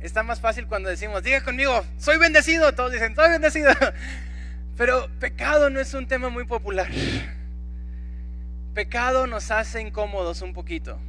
Está 0.00 0.22
más 0.22 0.40
fácil 0.40 0.68
cuando 0.68 0.88
decimos, 0.88 1.22
diga 1.22 1.42
conmigo, 1.42 1.84
soy 1.96 2.18
bendecido. 2.18 2.72
Todos 2.74 2.92
dicen, 2.92 3.16
soy 3.16 3.30
bendecido. 3.30 3.72
Pero 4.76 5.08
pecado 5.18 5.70
no 5.70 5.80
es 5.80 5.94
un 5.94 6.06
tema 6.06 6.28
muy 6.28 6.44
popular. 6.44 6.88
Pecado 8.74 9.26
nos 9.26 9.50
hace 9.50 9.80
incómodos 9.80 10.42
un 10.42 10.52
poquito. 10.52 11.00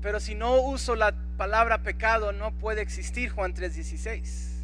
Pero 0.00 0.18
si 0.18 0.34
no 0.34 0.56
uso 0.56 0.96
la 0.96 1.14
palabra 1.36 1.82
pecado, 1.82 2.32
no 2.32 2.52
puede 2.52 2.80
existir 2.80 3.30
Juan 3.30 3.54
3.16. 3.54 4.57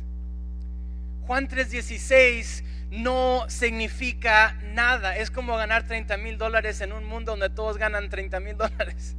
Juan 1.26 1.48
3.16 1.48 2.64
no 2.90 3.44
significa 3.48 4.56
nada. 4.72 5.16
Es 5.16 5.30
como 5.30 5.56
ganar 5.56 5.86
30 5.86 6.16
mil 6.18 6.38
dólares 6.38 6.80
en 6.80 6.92
un 6.92 7.04
mundo 7.04 7.32
donde 7.32 7.50
todos 7.50 7.78
ganan 7.78 8.08
30 8.08 8.40
mil 8.40 8.56
dólares. 8.56 9.16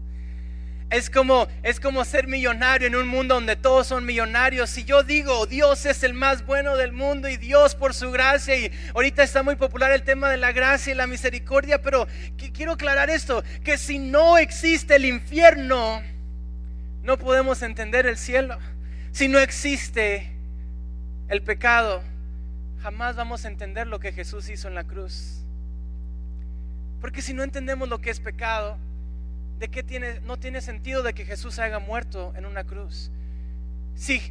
Es 0.91 1.09
como, 1.09 1.47
es 1.63 1.79
como 1.79 2.05
ser 2.05 2.27
millonario 2.27 2.87
en 2.87 2.95
un 2.95 3.07
mundo 3.07 3.33
donde 3.33 3.55
todos 3.55 3.87
son 3.87 4.05
millonarios. 4.05 4.69
Si 4.69 4.83
yo 4.83 5.01
digo 5.01 5.47
Dios 5.47 5.85
es 5.87 6.03
el 6.03 6.13
más 6.13 6.45
bueno 6.45 6.77
del 6.77 6.91
mundo 6.91 7.27
y 7.27 7.37
Dios 7.37 7.73
por 7.73 7.95
su 7.95 8.11
gracia, 8.11 8.55
y 8.55 8.71
ahorita 8.93 9.23
está 9.23 9.41
muy 9.41 9.55
popular 9.55 9.91
el 9.91 10.03
tema 10.03 10.29
de 10.29 10.37
la 10.37 10.51
gracia 10.51 10.93
y 10.93 10.95
la 10.95 11.07
misericordia, 11.07 11.81
pero 11.81 12.07
quiero 12.53 12.73
aclarar 12.73 13.09
esto, 13.09 13.43
que 13.63 13.79
si 13.79 13.97
no 13.97 14.37
existe 14.37 14.97
el 14.97 15.05
infierno, 15.05 16.03
no 17.01 17.17
podemos 17.17 17.63
entender 17.63 18.05
el 18.05 18.17
cielo. 18.17 18.59
Si 19.11 19.27
no 19.27 19.39
existe 19.39 20.34
el 21.27 21.41
pecado, 21.41 22.03
jamás 22.81 23.15
vamos 23.15 23.45
a 23.45 23.47
entender 23.47 23.87
lo 23.87 23.99
que 23.99 24.11
Jesús 24.11 24.49
hizo 24.49 24.67
en 24.67 24.75
la 24.75 24.83
cruz. 24.83 25.43
Porque 27.01 27.21
si 27.21 27.33
no 27.33 27.43
entendemos 27.43 27.89
lo 27.89 27.99
que 27.99 28.11
es 28.11 28.19
pecado, 28.19 28.77
¿de 29.57 29.69
qué 29.69 29.83
tiene, 29.83 30.19
no 30.21 30.37
tiene 30.37 30.61
sentido 30.61 31.01
de 31.01 31.13
que 31.13 31.25
Jesús 31.25 31.59
haya 31.59 31.79
muerto 31.79 32.33
en 32.35 32.45
una 32.45 32.63
cruz? 32.63 33.11
Si, 33.95 34.21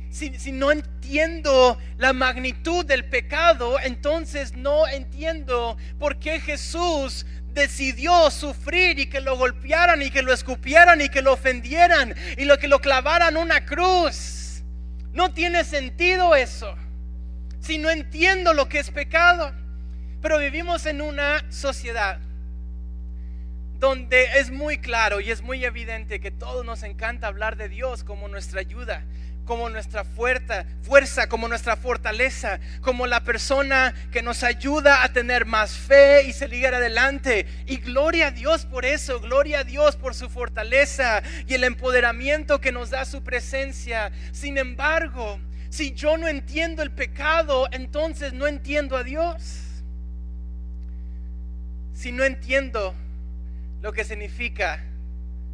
no 0.52 0.70
entiendo 0.70 1.78
la 1.96 2.12
magnitud 2.12 2.84
del 2.84 3.06
pecado, 3.06 3.80
entonces 3.80 4.54
no 4.54 4.86
entiendo 4.86 5.78
por 5.98 6.18
qué 6.18 6.38
Jesús 6.38 7.24
decidió 7.54 8.30
sufrir 8.30 8.98
y 8.98 9.06
que 9.06 9.20
lo 9.20 9.38
golpearan 9.38 10.02
y 10.02 10.10
que 10.10 10.22
lo 10.22 10.34
escupieran 10.34 11.00
y 11.00 11.08
que 11.08 11.22
lo 11.22 11.32
ofendieran 11.32 12.14
y 12.36 12.44
lo 12.44 12.58
que 12.58 12.68
lo 12.68 12.80
clavaran 12.80 13.36
una 13.36 13.64
cruz. 13.64 14.62
No 15.12 15.32
tiene 15.32 15.64
sentido 15.64 16.34
eso 16.36 16.76
si 17.64 17.78
no 17.78 17.90
entiendo 17.90 18.52
lo 18.52 18.68
que 18.68 18.78
es 18.78 18.90
pecado? 18.90 19.52
Pero 20.20 20.38
vivimos 20.38 20.86
en 20.86 21.00
una 21.00 21.50
sociedad 21.50 22.18
donde 23.78 24.24
es 24.38 24.50
muy 24.50 24.78
claro 24.78 25.20
y 25.20 25.30
es 25.30 25.42
muy 25.42 25.64
evidente 25.64 26.20
que 26.20 26.30
todos 26.30 26.64
nos 26.64 26.82
encanta 26.82 27.26
hablar 27.26 27.56
de 27.56 27.68
Dios 27.68 28.04
como 28.04 28.28
nuestra 28.28 28.60
ayuda, 28.60 29.04
como 29.44 29.68
nuestra 29.70 30.04
fuerza, 30.04 30.64
fuerza, 30.82 31.28
como 31.28 31.48
nuestra 31.48 31.76
fortaleza, 31.76 32.60
como 32.82 33.06
la 33.06 33.24
persona 33.24 33.94
que 34.12 34.22
nos 34.22 34.42
ayuda 34.42 35.02
a 35.02 35.12
tener 35.12 35.44
más 35.44 35.72
fe 35.72 36.24
y 36.24 36.32
seguir 36.32 36.66
adelante. 36.66 37.46
Y 37.66 37.78
gloria 37.78 38.28
a 38.28 38.30
Dios 38.30 38.66
por 38.66 38.84
eso, 38.84 39.20
gloria 39.20 39.60
a 39.60 39.64
Dios 39.64 39.96
por 39.96 40.14
su 40.14 40.28
fortaleza 40.28 41.22
y 41.46 41.54
el 41.54 41.64
empoderamiento 41.64 42.60
que 42.60 42.72
nos 42.72 42.90
da 42.90 43.04
su 43.04 43.22
presencia. 43.22 44.12
Sin 44.32 44.58
embargo, 44.58 45.40
si 45.74 45.92
yo 45.92 46.16
no 46.16 46.28
entiendo 46.28 46.84
el 46.84 46.92
pecado, 46.92 47.66
entonces 47.72 48.32
no 48.32 48.46
entiendo 48.46 48.96
a 48.96 49.02
Dios. 49.02 49.82
Si 51.94 52.12
no 52.12 52.22
entiendo 52.22 52.94
lo 53.82 53.92
que 53.92 54.04
significa 54.04 54.84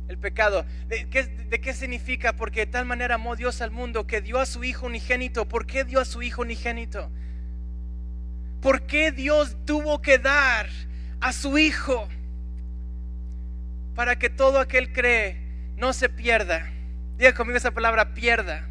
el 0.08 0.18
pecado. 0.18 0.66
¿De 0.88 1.08
qué, 1.08 1.72
significa? 1.72 2.34
Porque 2.34 2.66
de 2.66 2.66
tal 2.66 2.84
manera 2.84 3.14
amó 3.14 3.34
Dios 3.34 3.62
al 3.62 3.70
mundo 3.70 4.06
que 4.06 4.20
dio 4.20 4.38
a 4.38 4.44
su 4.44 4.62
Hijo 4.62 4.84
unigénito. 4.84 5.48
¿Por 5.48 5.64
qué 5.64 5.84
dio 5.84 6.00
a 6.00 6.04
su 6.04 6.20
Hijo 6.20 6.42
unigénito? 6.42 7.10
¿Por 8.60 8.82
qué 8.82 9.12
Dios 9.12 9.56
tuvo 9.64 10.02
que 10.02 10.18
dar 10.18 10.68
a 11.22 11.32
su 11.32 11.56
Hijo 11.56 12.06
para 13.94 14.18
que 14.18 14.28
todo 14.28 14.60
aquel 14.60 14.92
cree 14.92 15.38
no 15.78 15.94
se 15.94 16.10
pierda? 16.10 16.70
Diga 17.16 17.32
conmigo 17.32 17.56
esa 17.56 17.70
palabra, 17.70 18.12
pierda. 18.12 18.66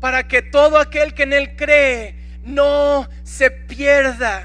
Para 0.00 0.28
que 0.28 0.42
todo 0.42 0.78
aquel 0.78 1.14
que 1.14 1.24
en 1.24 1.32
Él 1.32 1.56
cree 1.56 2.14
no 2.42 3.08
se 3.22 3.50
pierda. 3.50 4.44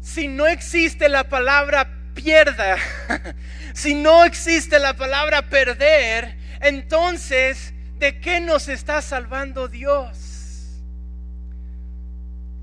Si 0.00 0.28
no 0.28 0.46
existe 0.46 1.08
la 1.08 1.28
palabra 1.28 1.88
pierda, 2.14 2.76
si 3.74 3.94
no 3.94 4.24
existe 4.24 4.78
la 4.78 4.94
palabra 4.94 5.48
perder, 5.48 6.36
entonces, 6.60 7.72
¿de 7.98 8.20
qué 8.20 8.40
nos 8.40 8.68
está 8.68 9.02
salvando 9.02 9.68
Dios? 9.68 10.80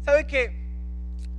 ¿Sabe 0.05 0.25
que 0.25 0.58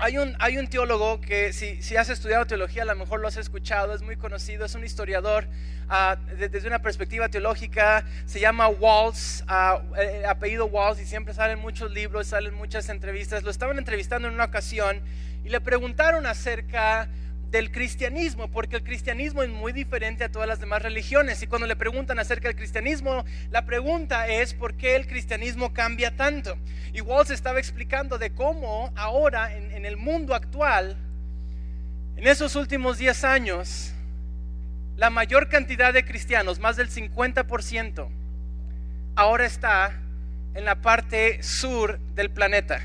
hay 0.00 0.16
un, 0.16 0.34
hay 0.38 0.56
un 0.56 0.66
teólogo 0.66 1.20
que 1.20 1.52
si, 1.52 1.82
si, 1.82 1.96
has 1.96 2.08
estudiado 2.08 2.46
teología 2.46 2.82
a 2.82 2.86
lo 2.86 2.96
mejor 2.96 3.20
lo 3.20 3.28
has 3.28 3.36
escuchado, 3.36 3.94
es 3.94 4.00
muy 4.00 4.16
conocido, 4.16 4.64
es 4.64 4.74
un 4.74 4.82
historiador 4.82 5.46
ah, 5.90 6.16
desde 6.38 6.66
una 6.66 6.80
perspectiva 6.80 7.28
teológica, 7.28 8.04
se 8.24 8.40
llama 8.40 8.68
Walls, 8.68 9.44
uh, 9.46 10.26
apellido 10.26 10.66
Walls 10.66 11.00
y 11.00 11.04
siempre 11.04 11.34
salen 11.34 11.58
muchos 11.58 11.90
libros, 11.90 12.28
salen 12.28 12.54
muchas 12.54 12.88
entrevistas, 12.88 13.42
lo 13.42 13.50
estaban 13.50 13.76
entrevistando 13.76 14.26
en 14.26 14.34
una 14.34 14.44
ocasión 14.44 15.02
y 15.44 15.50
le 15.50 15.60
preguntaron 15.60 16.24
acerca 16.24 17.08
del 17.50 17.72
cristianismo, 17.72 18.48
porque 18.48 18.76
el 18.76 18.84
cristianismo 18.84 19.42
es 19.42 19.48
muy 19.48 19.72
diferente 19.72 20.24
a 20.24 20.30
todas 20.30 20.48
las 20.48 20.60
demás 20.60 20.82
religiones. 20.82 21.42
Y 21.42 21.46
cuando 21.46 21.66
le 21.66 21.76
preguntan 21.76 22.18
acerca 22.18 22.48
del 22.48 22.56
cristianismo, 22.56 23.24
la 23.50 23.64
pregunta 23.64 24.28
es 24.28 24.54
por 24.54 24.74
qué 24.74 24.94
el 24.96 25.06
cristianismo 25.06 25.72
cambia 25.72 26.14
tanto. 26.14 26.56
Igual 26.92 27.26
se 27.26 27.34
estaba 27.34 27.58
explicando 27.58 28.18
de 28.18 28.30
cómo 28.32 28.92
ahora 28.96 29.56
en, 29.56 29.72
en 29.72 29.84
el 29.84 29.96
mundo 29.96 30.34
actual, 30.34 30.96
en 32.16 32.26
esos 32.26 32.54
últimos 32.54 32.98
10 32.98 33.24
años, 33.24 33.92
la 34.96 35.10
mayor 35.10 35.48
cantidad 35.48 35.92
de 35.92 36.04
cristianos, 36.04 36.60
más 36.60 36.76
del 36.76 36.90
50%, 36.90 38.08
ahora 39.16 39.44
está 39.46 40.00
en 40.54 40.64
la 40.64 40.82
parte 40.82 41.42
sur 41.42 41.98
del 42.14 42.30
planeta. 42.30 42.80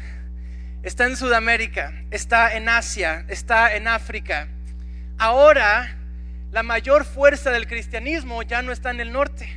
Está 0.82 1.06
en 1.06 1.18
Sudamérica, 1.18 1.94
está 2.12 2.56
en 2.56 2.70
Asia, 2.70 3.26
está 3.28 3.76
en 3.76 3.88
África, 3.88 4.50
Ahora 5.18 5.98
la 6.52 6.64
mayor 6.64 7.06
fuerza 7.06 7.52
del 7.52 7.68
cristianismo 7.68 8.42
ya 8.44 8.62
no 8.62 8.72
está 8.72 8.92
en 8.92 9.00
el 9.00 9.12
norte. 9.12 9.50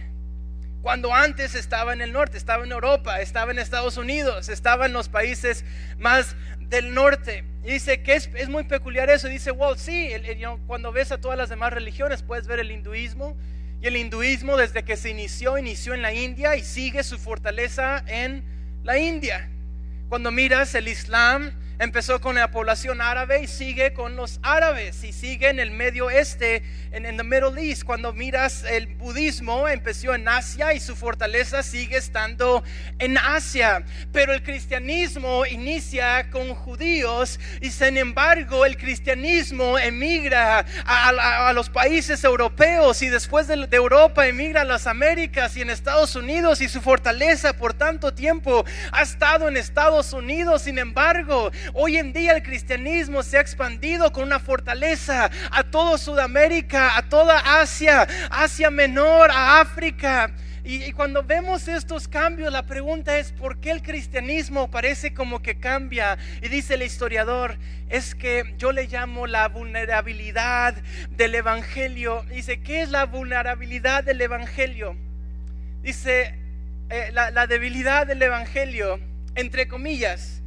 Cuando 0.83 1.13
antes 1.13 1.55
estaba 1.55 1.93
en 1.93 2.01
el 2.01 2.13
norte, 2.13 2.39
estaba 2.39 2.65
en 2.65 2.73
Europa, 2.73 3.21
estaba 3.21 3.51
en 3.51 3.59
Estados 3.59 3.97
Unidos, 3.97 4.49
estaba 4.49 4.87
en 4.87 4.93
los 4.93 5.09
países 5.09 5.65
más 5.99 6.37
del 6.61 6.95
norte. 6.95 7.45
Y 7.65 7.73
dice 7.73 8.03
que 8.03 8.15
es, 8.15 8.49
muy 8.49 8.65
peculiar 8.65 9.11
eso. 9.11 9.29
Dice 9.29 9.51
Walt, 9.51 9.79
sí, 9.79 10.11
cuando 10.67 10.93
ves 10.93 11.11
a 11.11 11.21
todas 11.21 11.37
las 11.37 11.49
demás 11.49 11.73
religiones 11.73 12.23
puedes 12.23 12.47
ver 12.47 12.61
el 12.61 12.71
hinduismo. 12.71 13.37
Y 13.81 13.87
el 13.87 13.97
hinduismo 13.97 14.57
desde 14.57 14.85
que 14.85 14.97
se 14.97 15.11
inició, 15.11 15.59
inició 15.59 15.95
en 15.95 16.03
la 16.03 16.13
India 16.13 16.57
y 16.57 16.63
sigue 16.63 17.03
su 17.03 17.19
fortaleza 17.19 18.03
en 18.07 18.45
la 18.83 18.99
India. 18.99 19.51
Cuando 20.09 20.31
miras 20.31 20.75
el 20.75 20.89
Islam, 20.89 21.53
empezó 21.79 22.21
con 22.21 22.35
la 22.35 22.51
población 22.51 23.01
árabe 23.01 23.43
y 23.43 23.47
sigue 23.47 23.93
con 23.93 24.17
los 24.17 24.41
árabes 24.43 25.05
y 25.05 25.13
sigue 25.13 25.49
en 25.49 25.61
el 25.61 25.71
medio 25.71 26.07
oeste, 26.07 26.63
en 26.91 27.07
el 27.07 27.25
Middle 27.25 27.61
East. 27.63 27.85
Cuando 27.85 28.13
miras 28.13 28.65
el 28.65 28.87
budismo, 28.87 29.69
empezó 29.69 30.15
en 30.15 30.27
Asia 30.27 30.75
y 30.75 30.81
su 30.81 30.97
fortaleza 30.97 31.63
sigue 31.63 31.97
estando 31.97 32.65
en 32.99 33.17
Asia. 33.19 33.85
Pero 34.13 34.33
el 34.33 34.43
cristianismo 34.43 35.47
inicia 35.47 36.31
con 36.31 36.55
judíos 36.55 37.39
y 37.61 37.71
sin 37.71 37.97
embargo 37.97 38.65
el 38.65 38.77
cristianismo 38.77 39.79
emigra 39.79 40.65
a, 40.85 41.53
los 41.53 41.71
países 41.71 42.23
europeos 42.25 43.03
y 43.03 43.09
después 43.09 43.47
de, 43.47 43.67
de 43.67 43.77
Europa 43.77 44.27
emigra 44.27 44.63
a 44.63 44.65
las 44.65 44.87
Américas 44.87 45.57
y 45.57 45.63
en 45.63 45.71
Estados 45.71 46.17
Unidos 46.17 46.61
y 46.61 46.69
su 46.69 46.81
fortaleza 46.81 47.53
por 47.53 47.75
tanto 47.75 48.13
tiempo 48.13 48.65
ha 48.93 49.03
estado 49.03 49.49
en 49.49 49.57
Estados 49.57 50.13
Unidos. 50.13 50.63
Sin 50.63 50.79
embargo, 50.79 51.51
Hoy 51.75 51.97
en 51.97 52.13
día 52.13 52.33
el 52.37 52.43
cristianismo 52.43 53.23
se 53.23 53.37
ha 53.37 53.41
expandido 53.41 54.13
con 54.13 54.25
una 54.25 54.39
fortaleza 54.39 55.31
a 55.51 55.65
toda 55.65 55.99
Sudamérica, 55.99 56.97
a 56.97 57.09
toda 57.09 57.61
Asia, 57.61 58.07
Asia 58.31 58.71
Menor, 58.71 59.31
a 59.31 59.61
África. 59.61 60.33
Y, 60.65 60.93
cuando 60.93 61.23
vemos 61.23 61.67
estos 61.67 62.09
cambios, 62.09 62.53
la 62.53 62.67
pregunta 62.67 63.19
es, 63.19 63.33
¿por 63.33 63.59
qué 63.59 63.71
el 63.71 63.83
cristianismo 63.83 64.71
parece 64.71 65.15
como 65.15 65.41
que 65.41 65.59
cambia? 65.59 66.19
Y 66.43 66.49
dice 66.49 66.75
el 66.75 66.83
historiador, 66.83 67.57
es 67.89 68.15
que 68.15 68.55
yo 68.59 68.73
le 68.73 68.87
llamo 68.87 69.27
la 69.27 69.49
vulnerabilidad 69.49 70.75
del 71.11 71.35
Evangelio. 71.35 72.23
Dice, 72.29 72.61
¿qué 72.61 72.83
es 72.83 72.91
la 72.91 73.07
vulnerabilidad 73.07 74.05
del 74.05 74.21
Evangelio? 74.21 74.95
Dice, 75.83 76.35
eh, 76.91 77.13
la 77.13 77.47
debilidad 77.47 78.07
del 78.07 78.21
Evangelio, 78.21 79.01
entre 79.37 79.69
comillas, 79.69 80.38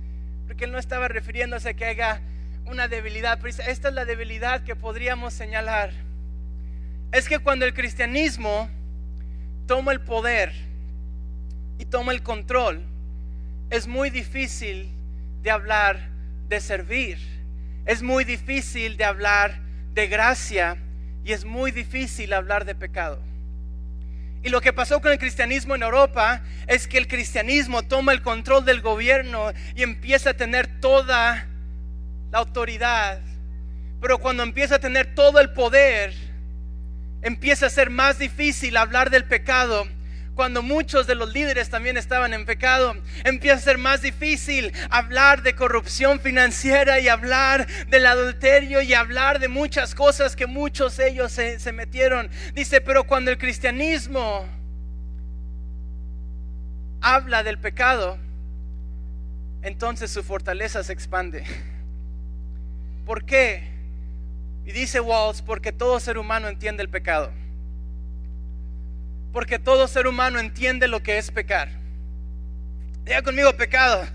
porque 0.51 0.65
él 0.65 0.74
no 0.74 0.79
estaba 0.79 1.08
refiriéndose 1.08 1.70
a 1.70 1.74
que 1.75 1.86
haya 1.86 2.20
una 2.65 2.89
debilidad, 2.89 3.39
esta 3.46 3.88
es 3.88 3.93
la 3.93 4.03
debilidad 4.03 4.65
que 4.65 4.75
podríamos 4.75 5.34
señalar. 5.34 5.93
Es 7.13 7.29
que 7.29 7.39
cuando 7.39 7.63
el 7.63 7.74
cristianismo 7.74 8.70
toma 9.65 9.93
el 9.93 10.01
poder 10.01 10.51
y 11.79 11.86
toma 11.86 12.12
el 12.12 12.22
control, 12.22 12.84
es 13.70 13.88
muy 13.88 14.10
difícil 14.10 14.91
de 15.41 15.51
hablar 15.51 16.10
de 16.50 16.60
servir, 16.60 17.17
es 17.86 18.03
muy 18.03 18.25
difícil 18.25 18.98
de 18.98 19.05
hablar 19.05 19.58
de 19.93 20.08
gracia 20.08 20.75
y 21.24 21.31
es 21.31 21.46
muy 21.46 21.72
difícil 21.72 22.34
hablar 22.34 22.65
de 22.65 22.75
pecado. 22.75 23.31
Y 24.43 24.50
lo 24.50 24.62
que 24.62 24.74
pasó 24.74 25.01
con 25.01 25.12
el 25.12 25.19
cristianismo 25.19 25.75
en 25.75 25.83
Europa 25.83 26.41
es 26.67 26.88
que 26.88 26.98
el 26.98 27.07
cristianismo 27.07 27.83
toma 27.83 28.12
el 28.12 28.21
control 28.21 28.65
del 28.65 28.81
gobierno 28.81 29.51
y 29.75 29.83
empieza 29.83 30.31
a 30.31 30.33
tener 30.33 30.79
toda 30.79 31.48
la 32.31 32.38
autoridad. 32.39 33.21
Pero 34.01 34.17
cuando 34.17 34.41
empieza 34.41 34.75
a 34.75 34.79
tener 34.79 35.13
todo 35.13 35.39
el 35.39 35.51
poder, 35.51 36.13
empieza 37.21 37.67
a 37.67 37.69
ser 37.69 37.91
más 37.91 38.17
difícil 38.17 38.77
hablar 38.77 39.12
del 39.12 39.25
pecado 39.25 39.88
cuando 40.36 40.62
muchos 40.62 41.08
de 41.08 41.16
los 41.16 41.32
líderes 41.34 41.70
también 41.70 41.98
estaban 41.98 42.34
en 42.34 42.46
pecado, 42.46 42.96
empieza 43.24 43.58
a 43.58 43.60
ser 43.60 43.78
más 43.78 44.02
difícil 44.02 44.72
hablar 44.90 45.44
de 45.44 45.56
corrupción 45.56 46.20
financiera 46.20 47.00
y 47.00 47.10
hablar 47.10 47.68
del 47.88 48.06
adulterio 48.06 48.82
y 48.82 48.94
hablar 48.94 49.40
de 49.40 49.48
muchas 49.48 49.94
cosas 49.94 50.36
que 50.36 50.48
muchos 50.48 51.00
ellos 51.00 51.32
se, 51.32 51.60
se 51.60 51.72
metieron. 51.72 52.30
Dice, 52.54 52.82
pero 52.82 53.04
cuando 53.04 53.32
el 53.32 53.38
cristianismo 53.38 54.48
habla 57.02 57.44
del 57.44 57.60
pecado, 57.60 58.18
entonces 59.62 60.12
su 60.12 60.24
fortaleza 60.24 60.84
se 60.84 60.94
expande. 60.94 61.44
¿Por 63.06 63.26
qué? 63.26 63.70
Y 64.66 64.72
dice 64.72 65.00
Walls, 65.00 65.42
porque 65.42 65.72
todo 65.72 66.00
ser 66.00 66.18
humano 66.18 66.48
entiende 66.48 66.84
el 66.84 66.90
pecado. 66.90 67.32
Porque 69.32 69.60
todo 69.60 69.88
ser 69.88 70.08
humano 70.08 70.40
entiende 70.40 70.88
lo 70.88 71.02
que 71.02 71.18
es 71.18 71.32
pecar. 71.32 71.70
Diga 73.04 73.22
conmigo 73.22 73.54
pecado. 73.54 74.06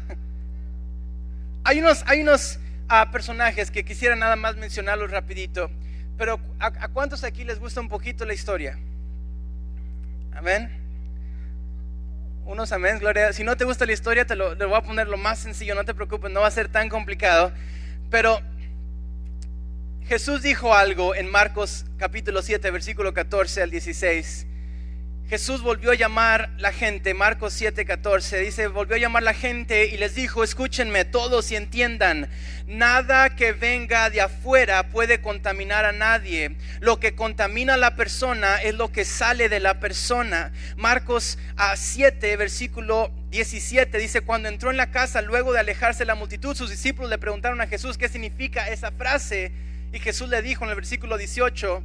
Hay 1.64 1.80
unos, 1.80 2.04
hay 2.06 2.20
unos 2.22 2.60
ah, 2.88 3.10
personajes 3.10 3.72
que 3.72 3.84
quisiera 3.84 4.14
nada 4.14 4.36
más 4.36 4.56
mencionarlos 4.56 5.10
rapidito. 5.10 5.68
Pero 6.16 6.40
¿a, 6.60 6.88
cuántos 6.88 7.24
aquí 7.24 7.44
les 7.44 7.58
gusta 7.58 7.80
un 7.80 7.88
poquito 7.88 8.24
la 8.24 8.34
historia? 8.34 8.78
Amén. 10.32 10.70
Unos 12.44 12.70
amén, 12.70 12.98
gloria. 13.00 13.32
Si 13.32 13.42
no 13.42 13.56
te 13.56 13.64
gusta 13.64 13.84
la 13.84 13.92
historia, 13.92 14.24
te 14.24 14.36
lo, 14.36 14.54
voy 14.56 14.74
a 14.74 14.82
poner 14.82 15.08
lo 15.08 15.16
más 15.16 15.40
sencillo, 15.40 15.74
no 15.74 15.84
te 15.84 15.92
preocupes, 15.92 16.30
no 16.30 16.40
va 16.40 16.46
a 16.46 16.52
ser 16.52 16.68
tan 16.68 16.88
complicado. 16.88 17.52
Pero 18.10 18.40
Jesús 20.04 20.42
dijo 20.42 20.72
algo 20.72 21.14
en 21.16 21.28
Marcos 21.28 21.84
capítulo 21.98 22.42
7, 22.42 22.70
versículo 22.70 23.12
14 23.12 23.62
al 23.62 23.70
16. 23.70 24.46
Jesús 25.28 25.60
volvió 25.60 25.90
a 25.90 25.96
llamar 25.96 26.50
la 26.56 26.70
gente, 26.70 27.12
Marcos 27.12 27.60
7:14, 27.60 28.44
dice, 28.44 28.68
volvió 28.68 28.94
a 28.94 29.00
llamar 29.00 29.24
la 29.24 29.34
gente 29.34 29.86
y 29.86 29.96
les 29.96 30.14
dijo, 30.14 30.44
escúchenme 30.44 31.04
todos 31.04 31.50
y 31.50 31.56
entiendan, 31.56 32.28
nada 32.68 33.34
que 33.34 33.50
venga 33.52 34.08
de 34.08 34.20
afuera 34.20 34.88
puede 34.88 35.20
contaminar 35.20 35.84
a 35.84 35.90
nadie. 35.90 36.54
Lo 36.78 37.00
que 37.00 37.16
contamina 37.16 37.74
a 37.74 37.76
la 37.76 37.96
persona 37.96 38.62
es 38.62 38.76
lo 38.76 38.92
que 38.92 39.04
sale 39.04 39.48
de 39.48 39.58
la 39.58 39.80
persona. 39.80 40.52
Marcos 40.76 41.38
7, 41.74 42.36
versículo 42.36 43.10
17 43.30 43.98
dice, 43.98 44.20
cuando 44.20 44.48
entró 44.48 44.70
en 44.70 44.76
la 44.76 44.92
casa, 44.92 45.22
luego 45.22 45.52
de 45.52 45.58
alejarse 45.58 46.04
la 46.04 46.14
multitud, 46.14 46.54
sus 46.54 46.70
discípulos 46.70 47.10
le 47.10 47.18
preguntaron 47.18 47.60
a 47.60 47.66
Jesús 47.66 47.98
qué 47.98 48.08
significa 48.08 48.68
esa 48.68 48.92
frase. 48.92 49.50
Y 49.92 49.98
Jesús 49.98 50.28
le 50.28 50.40
dijo 50.40 50.62
en 50.62 50.70
el 50.70 50.76
versículo 50.76 51.18
18, 51.18 51.82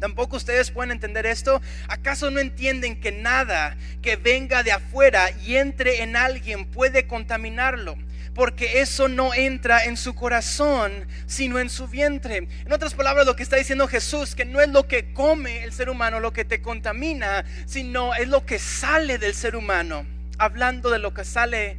¿Tampoco 0.00 0.36
ustedes 0.36 0.70
pueden 0.70 0.90
entender 0.90 1.26
esto? 1.26 1.62
¿Acaso 1.88 2.30
no 2.30 2.40
entienden 2.40 3.00
que 3.00 3.12
nada 3.12 3.76
que 4.02 4.16
venga 4.16 4.62
de 4.62 4.72
afuera 4.72 5.30
y 5.44 5.56
entre 5.56 6.02
en 6.02 6.16
alguien 6.16 6.66
puede 6.66 7.06
contaminarlo? 7.06 7.96
Porque 8.34 8.80
eso 8.80 9.08
no 9.08 9.32
entra 9.32 9.84
en 9.84 9.96
su 9.96 10.14
corazón, 10.14 11.06
sino 11.26 11.60
en 11.60 11.70
su 11.70 11.86
vientre. 11.86 12.48
En 12.64 12.72
otras 12.72 12.94
palabras, 12.94 13.26
lo 13.26 13.36
que 13.36 13.44
está 13.44 13.56
diciendo 13.56 13.86
Jesús, 13.86 14.34
que 14.34 14.44
no 14.44 14.60
es 14.60 14.68
lo 14.68 14.88
que 14.88 15.12
come 15.12 15.62
el 15.62 15.72
ser 15.72 15.88
humano 15.88 16.18
lo 16.18 16.32
que 16.32 16.44
te 16.44 16.60
contamina, 16.60 17.44
sino 17.66 18.14
es 18.14 18.28
lo 18.28 18.44
que 18.44 18.58
sale 18.58 19.18
del 19.18 19.34
ser 19.34 19.54
humano. 19.54 20.04
Hablando 20.36 20.90
de 20.90 20.98
lo 20.98 21.14
que 21.14 21.24
sale 21.24 21.78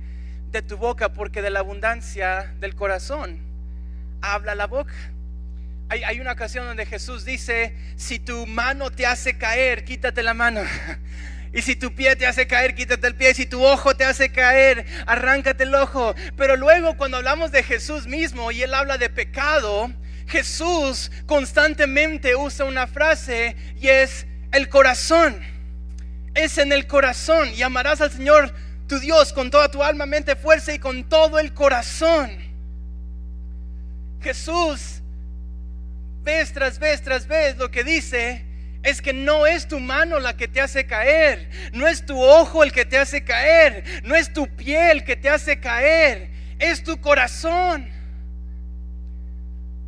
de 0.52 0.62
tu 0.62 0.78
boca, 0.78 1.12
porque 1.12 1.42
de 1.42 1.50
la 1.50 1.60
abundancia 1.60 2.54
del 2.62 2.74
corazón 2.74 3.42
habla 4.22 4.56
la 4.56 4.68
boca. 4.68 4.94
Hay, 5.88 6.20
una 6.20 6.32
ocasión 6.32 6.66
donde 6.66 6.86
Jesús 6.86 7.26
dice, 7.26 7.76
si 7.96 8.18
tu 8.20 8.48
mano 8.48 8.92
te 8.92 9.06
hace 9.06 9.38
caer, 9.38 9.86
quítate 9.86 10.24
la 10.24 10.34
mano. 10.34 10.62
Y 11.54 11.62
si 11.62 11.78
tu 11.78 11.96
pie 11.96 12.18
te 12.18 12.28
hace 12.28 12.48
caer, 12.48 12.76
quítate 12.76 13.08
el 13.08 13.16
pie. 13.16 13.32
Y 13.32 13.34
si 13.34 13.46
tu 13.46 13.64
ojo 13.64 13.96
te 13.96 14.04
hace 14.04 14.30
caer, 14.30 14.86
arráncate 15.06 15.64
el 15.64 15.74
ojo. 15.74 16.14
Pero 16.36 16.58
luego 16.58 16.98
cuando 16.98 17.16
hablamos 17.16 17.54
de 17.54 17.64
Jesús 17.64 18.08
mismo 18.08 18.52
y 18.52 18.62
él 18.62 18.74
habla 18.74 18.98
de 18.98 19.10
pecado, 19.10 19.90
Jesús 20.28 21.14
constantemente 21.26 22.36
usa 22.36 22.66
una 22.66 22.88
frase 22.88 23.56
y 23.80 23.88
es 23.88 24.28
el 24.52 24.68
corazón. 24.68 25.40
Es 26.34 26.58
en 26.58 26.74
el 26.74 26.88
corazón. 26.88 27.50
Y 27.54 27.62
amarás 27.62 28.02
al 28.02 28.12
Señor 28.12 28.54
tu 28.88 29.00
Dios 29.00 29.32
con 29.32 29.50
toda 29.50 29.72
tu 29.72 29.82
alma, 29.82 30.06
mente, 30.06 30.36
fuerza 30.36 30.74
y 30.74 30.80
con 30.80 31.08
todo 31.08 31.40
el 31.40 31.54
corazón. 31.54 32.38
Jesús 34.20 35.02
vez 36.26 36.52
tras 36.52 36.78
vez 36.80 37.02
tras 37.02 37.26
vez 37.28 37.56
lo 37.56 37.72
que 37.72 37.86
dice 37.86 38.44
es 38.86 39.02
que 39.02 39.14
no 39.14 39.48
es 39.48 39.68
tu 39.68 39.80
mano 39.80 40.20
la 40.20 40.38
que 40.38 40.48
te 40.48 40.62
hace 40.62 40.86
caer, 40.86 41.50
no 41.74 41.88
es 41.88 42.06
tu 42.06 42.22
ojo 42.22 42.64
el 42.64 42.72
que 42.72 42.86
te 42.86 42.98
hace 42.98 43.24
caer, 43.24 43.84
no 44.04 44.14
es 44.16 44.32
tu 44.32 44.48
piel 44.48 45.04
que 45.04 45.16
te 45.16 45.28
hace 45.28 45.60
caer, 45.60 46.30
es 46.60 46.84
tu 46.84 47.02
corazón. 47.02 47.90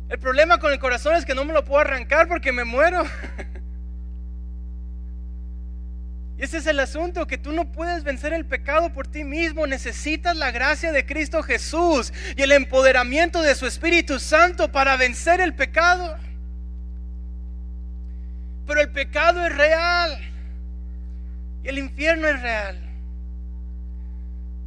El 0.08 0.18
problema 0.18 0.58
con 0.58 0.72
el 0.72 0.80
corazón 0.80 1.14
es 1.14 1.24
que 1.24 1.34
no 1.34 1.44
me 1.44 1.52
lo 1.52 1.64
puedo 1.64 1.80
arrancar 1.80 2.26
porque 2.26 2.50
me 2.50 2.64
muero. 2.64 3.04
Y 6.36 6.42
ese 6.42 6.58
es 6.58 6.66
el 6.66 6.80
asunto, 6.80 7.26
que 7.26 7.38
tú 7.38 7.52
no 7.52 7.70
puedes 7.70 8.02
vencer 8.02 8.32
el 8.32 8.46
pecado 8.46 8.92
por 8.92 9.06
ti 9.06 9.22
mismo. 9.22 9.66
Necesitas 9.66 10.34
la 10.34 10.50
gracia 10.50 10.90
de 10.90 11.06
Cristo 11.06 11.42
Jesús 11.42 12.12
y 12.36 12.42
el 12.42 12.50
empoderamiento 12.50 13.42
de 13.42 13.54
su 13.54 13.66
Espíritu 13.66 14.18
Santo 14.18 14.72
para 14.72 14.96
vencer 14.96 15.40
el 15.40 15.54
pecado. 15.54 16.16
Pero 18.68 18.82
el 18.82 18.90
pecado 18.90 19.44
es 19.44 19.56
real. 19.56 20.20
Y 21.64 21.68
el 21.68 21.78
infierno 21.78 22.28
es 22.28 22.40
real. 22.40 22.78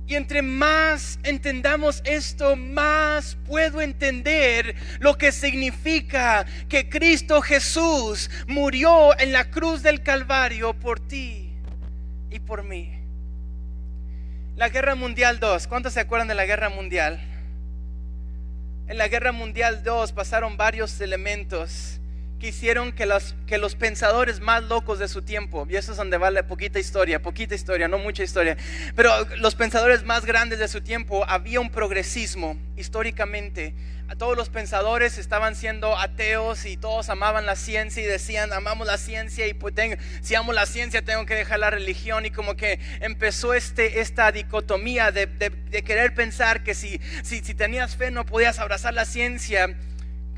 Y 0.08 0.16
entre 0.16 0.42
más 0.42 1.20
entendamos 1.24 2.02
esto, 2.04 2.58
más 2.58 3.38
puedo 3.46 3.80
entender 3.80 4.76
lo 5.00 5.18
que 5.18 5.32
significa 5.32 6.46
que 6.68 6.90
Cristo 6.90 7.42
Jesús 7.42 8.30
murió 8.48 9.18
en 9.20 9.32
la 9.32 9.50
cruz 9.50 9.84
del 9.84 10.02
Calvario 10.02 10.74
por 10.74 11.00
ti 11.00 11.54
y 12.30 12.40
por 12.40 12.64
mí. 12.64 12.92
La 14.58 14.68
Guerra 14.68 14.96
Mundial 14.96 15.40
2, 15.40 15.68
¿cuántos 15.68 15.94
se 15.94 16.02
acuerdan 16.02 16.28
de 16.28 16.36
la 16.36 16.46
Guerra 16.46 16.70
Mundial? 16.70 17.22
En 18.88 18.98
la 18.98 19.08
Guerra 19.08 19.32
Mundial 19.32 19.84
2 19.84 20.12
pasaron 20.12 20.58
varios 20.58 21.00
elementos 21.00 22.01
que 22.42 22.48
hicieron 22.48 22.92
que 22.92 23.06
los, 23.06 23.36
que 23.46 23.60
los 23.60 23.76
pensadores 23.76 24.40
más 24.40 24.64
locos 24.64 24.98
de 24.98 25.08
su 25.08 25.22
tiempo, 25.22 25.68
y 25.70 25.76
eso 25.76 25.92
es 25.92 25.98
donde 25.98 26.18
vale 26.18 26.42
poquita 26.44 26.80
historia, 26.80 27.22
poquita 27.22 27.54
historia, 27.54 27.88
no 27.88 28.00
mucha 28.00 28.24
historia, 28.24 28.58
pero 28.96 29.12
los 29.38 29.54
pensadores 29.54 30.04
más 30.04 30.26
grandes 30.26 30.58
de 30.58 30.68
su 30.68 30.82
tiempo, 30.82 31.24
había 31.28 31.60
un 31.60 31.70
progresismo 31.70 32.58
históricamente. 32.78 33.76
Todos 34.18 34.36
los 34.36 34.50
pensadores 34.50 35.20
estaban 35.20 35.56
siendo 35.56 35.96
ateos 35.98 36.66
y 36.66 36.78
todos 36.78 37.10
amaban 37.10 37.46
la 37.46 37.56
ciencia 37.56 38.02
y 38.02 38.08
decían, 38.08 38.52
amamos 38.54 38.88
la 38.88 38.98
ciencia 38.98 39.46
y 39.46 39.54
pues 39.54 39.76
si 40.22 40.34
amo 40.34 40.52
la 40.52 40.66
ciencia 40.66 41.04
tengo 41.04 41.28
que 41.28 41.36
dejar 41.36 41.60
la 41.60 41.70
religión 41.70 42.26
y 42.26 42.32
como 42.32 42.56
que 42.56 42.80
empezó 43.02 43.54
este, 43.54 44.02
esta 44.02 44.32
dicotomía 44.32 45.12
de, 45.12 45.28
de, 45.28 45.84
querer 45.84 46.16
pensar 46.16 46.64
que 46.64 46.74
si, 46.74 47.00
si, 47.24 47.42
si 47.42 47.54
tenías 47.54 47.96
fe 47.96 48.10
no 48.10 48.26
podías 48.26 48.58
abrazar 48.58 48.96
la 48.96 49.06
ciencia, 49.06 49.78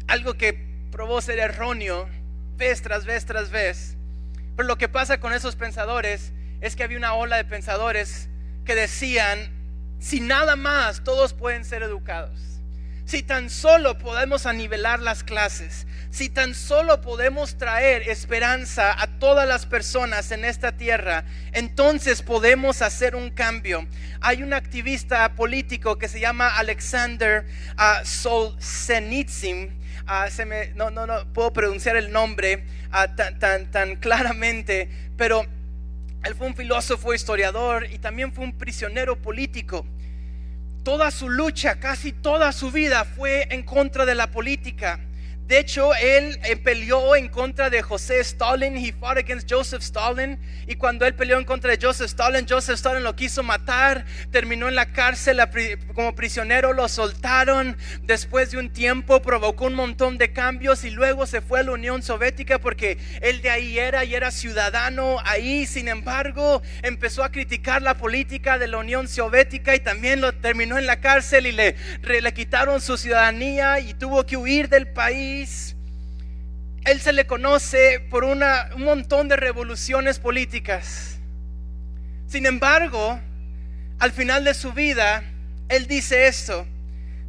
algo 0.07 0.33
que 0.33 0.72
probó 0.93 1.21
ser 1.21 1.39
erróneo 1.39 2.07
vez 2.55 2.83
tras 2.83 3.03
vez 3.03 3.25
tras 3.25 3.49
vez. 3.49 3.97
Pero 4.55 4.67
lo 4.67 4.77
que 4.77 4.87
pasa 4.87 5.19
con 5.19 5.33
esos 5.33 5.55
pensadores 5.55 6.31
es 6.61 6.75
que 6.75 6.83
había 6.83 6.99
una 6.99 7.15
ola 7.15 7.37
de 7.37 7.45
pensadores 7.45 8.29
que 8.63 8.75
decían, 8.75 9.51
si 9.99 10.19
nada 10.19 10.55
más, 10.55 11.03
todos 11.03 11.33
pueden 11.33 11.65
ser 11.65 11.81
educados. 11.81 12.39
Si 13.05 13.23
tan 13.23 13.49
solo 13.49 13.97
podemos 13.97 14.45
anivelar 14.45 14.99
las 14.99 15.23
clases, 15.23 15.87
si 16.11 16.29
tan 16.29 16.53
solo 16.53 17.01
podemos 17.01 17.57
traer 17.57 18.07
esperanza 18.07 18.93
a 19.01 19.07
todas 19.17 19.47
las 19.47 19.65
personas 19.65 20.31
en 20.31 20.45
esta 20.45 20.73
tierra, 20.73 21.25
entonces 21.53 22.21
podemos 22.21 22.83
hacer 22.83 23.15
un 23.15 23.31
cambio. 23.31 23.87
Hay 24.21 24.43
un 24.43 24.53
activista 24.53 25.33
político 25.33 25.97
que 25.97 26.07
se 26.07 26.19
llama 26.19 26.55
Alexander 26.55 27.47
uh, 27.79 28.05
Solzhenitsyn 28.05 29.82
Ah, 30.05 30.29
se 30.29 30.45
me, 30.45 30.69
no, 30.75 30.89
no, 30.89 31.07
no 31.07 31.31
puedo 31.33 31.53
pronunciar 31.53 31.95
el 31.95 32.11
nombre 32.11 32.65
ah, 32.91 33.15
tan, 33.15 33.39
tan, 33.39 33.71
tan 33.71 33.95
claramente, 34.01 34.89
pero 35.17 35.45
él 36.23 36.35
fue 36.35 36.47
un 36.47 36.55
filósofo, 36.55 37.13
historiador 37.13 37.87
y 37.91 37.99
también 37.99 38.33
fue 38.33 38.43
un 38.45 38.57
prisionero 38.57 39.21
político. 39.21 39.85
Toda 40.83 41.11
su 41.11 41.29
lucha, 41.29 41.79
casi 41.79 42.11
toda 42.11 42.51
su 42.51 42.71
vida 42.71 43.05
fue 43.05 43.47
en 43.49 43.63
contra 43.63 44.05
de 44.05 44.15
la 44.15 44.31
política. 44.31 44.99
De 45.47 45.59
hecho, 45.59 45.93
él 45.95 46.39
eh, 46.45 46.55
peleó 46.55 47.17
en 47.17 47.27
contra 47.27 47.69
de 47.69 47.81
José 47.81 48.21
Stalin, 48.21 48.77
he 48.77 48.93
fought 48.93 49.17
against 49.17 49.51
Joseph 49.51 49.81
Stalin, 49.81 50.39
y 50.67 50.75
cuando 50.75 51.05
él 51.05 51.15
peleó 51.15 51.37
en 51.37 51.43
contra 51.43 51.75
de 51.75 51.85
Joseph 51.85 52.07
Stalin, 52.07 52.45
Joseph 52.47 52.75
Stalin 52.75 53.03
lo 53.03 53.13
quiso 53.13 53.43
matar, 53.43 54.05
terminó 54.31 54.69
en 54.69 54.75
la 54.75 54.93
cárcel 54.93 55.41
como 55.93 56.15
prisionero, 56.15 56.71
lo 56.71 56.87
soltaron, 56.87 57.75
después 58.03 58.51
de 58.51 58.57
un 58.57 58.71
tiempo 58.71 59.21
provocó 59.21 59.65
un 59.65 59.73
montón 59.73 60.17
de 60.17 60.31
cambios 60.31 60.85
y 60.85 60.91
luego 60.91 61.25
se 61.25 61.41
fue 61.41 61.59
a 61.59 61.63
la 61.63 61.73
Unión 61.73 62.03
Soviética 62.03 62.59
porque 62.59 62.97
él 63.21 63.41
de 63.41 63.49
ahí 63.49 63.77
era 63.77 64.05
y 64.05 64.15
era 64.15 64.31
ciudadano 64.31 65.17
ahí, 65.25 65.65
sin 65.65 65.89
embargo, 65.89 66.61
empezó 66.83 67.21
a 67.21 67.33
criticar 67.33 67.81
la 67.81 67.97
política 67.97 68.57
de 68.57 68.67
la 68.67 68.77
Unión 68.77 69.09
Soviética 69.09 69.75
y 69.75 69.81
también 69.81 70.21
lo 70.21 70.31
terminó 70.31 70.77
en 70.77 70.85
la 70.85 71.01
cárcel 71.01 71.47
y 71.47 71.51
le, 71.51 71.75
le 72.01 72.33
quitaron 72.33 72.79
su 72.79 72.95
ciudadanía 72.95 73.81
y 73.81 73.93
tuvo 73.93 74.25
que 74.25 74.37
huir 74.37 74.69
del 74.69 74.87
país 74.87 75.32
él 76.85 76.99
se 77.01 77.13
le 77.13 77.25
conoce 77.25 77.99
por 78.09 78.23
un 78.23 78.43
montón 78.77 79.27
de 79.27 79.35
revoluciones 79.35 80.19
políticas. 80.19 81.17
Sin 82.27 82.45
embargo, 82.45 83.19
al 83.99 84.11
final 84.11 84.43
de 84.43 84.53
su 84.53 84.73
vida, 84.73 85.23
él 85.69 85.87
dice 85.87 86.27
esto. 86.27 86.67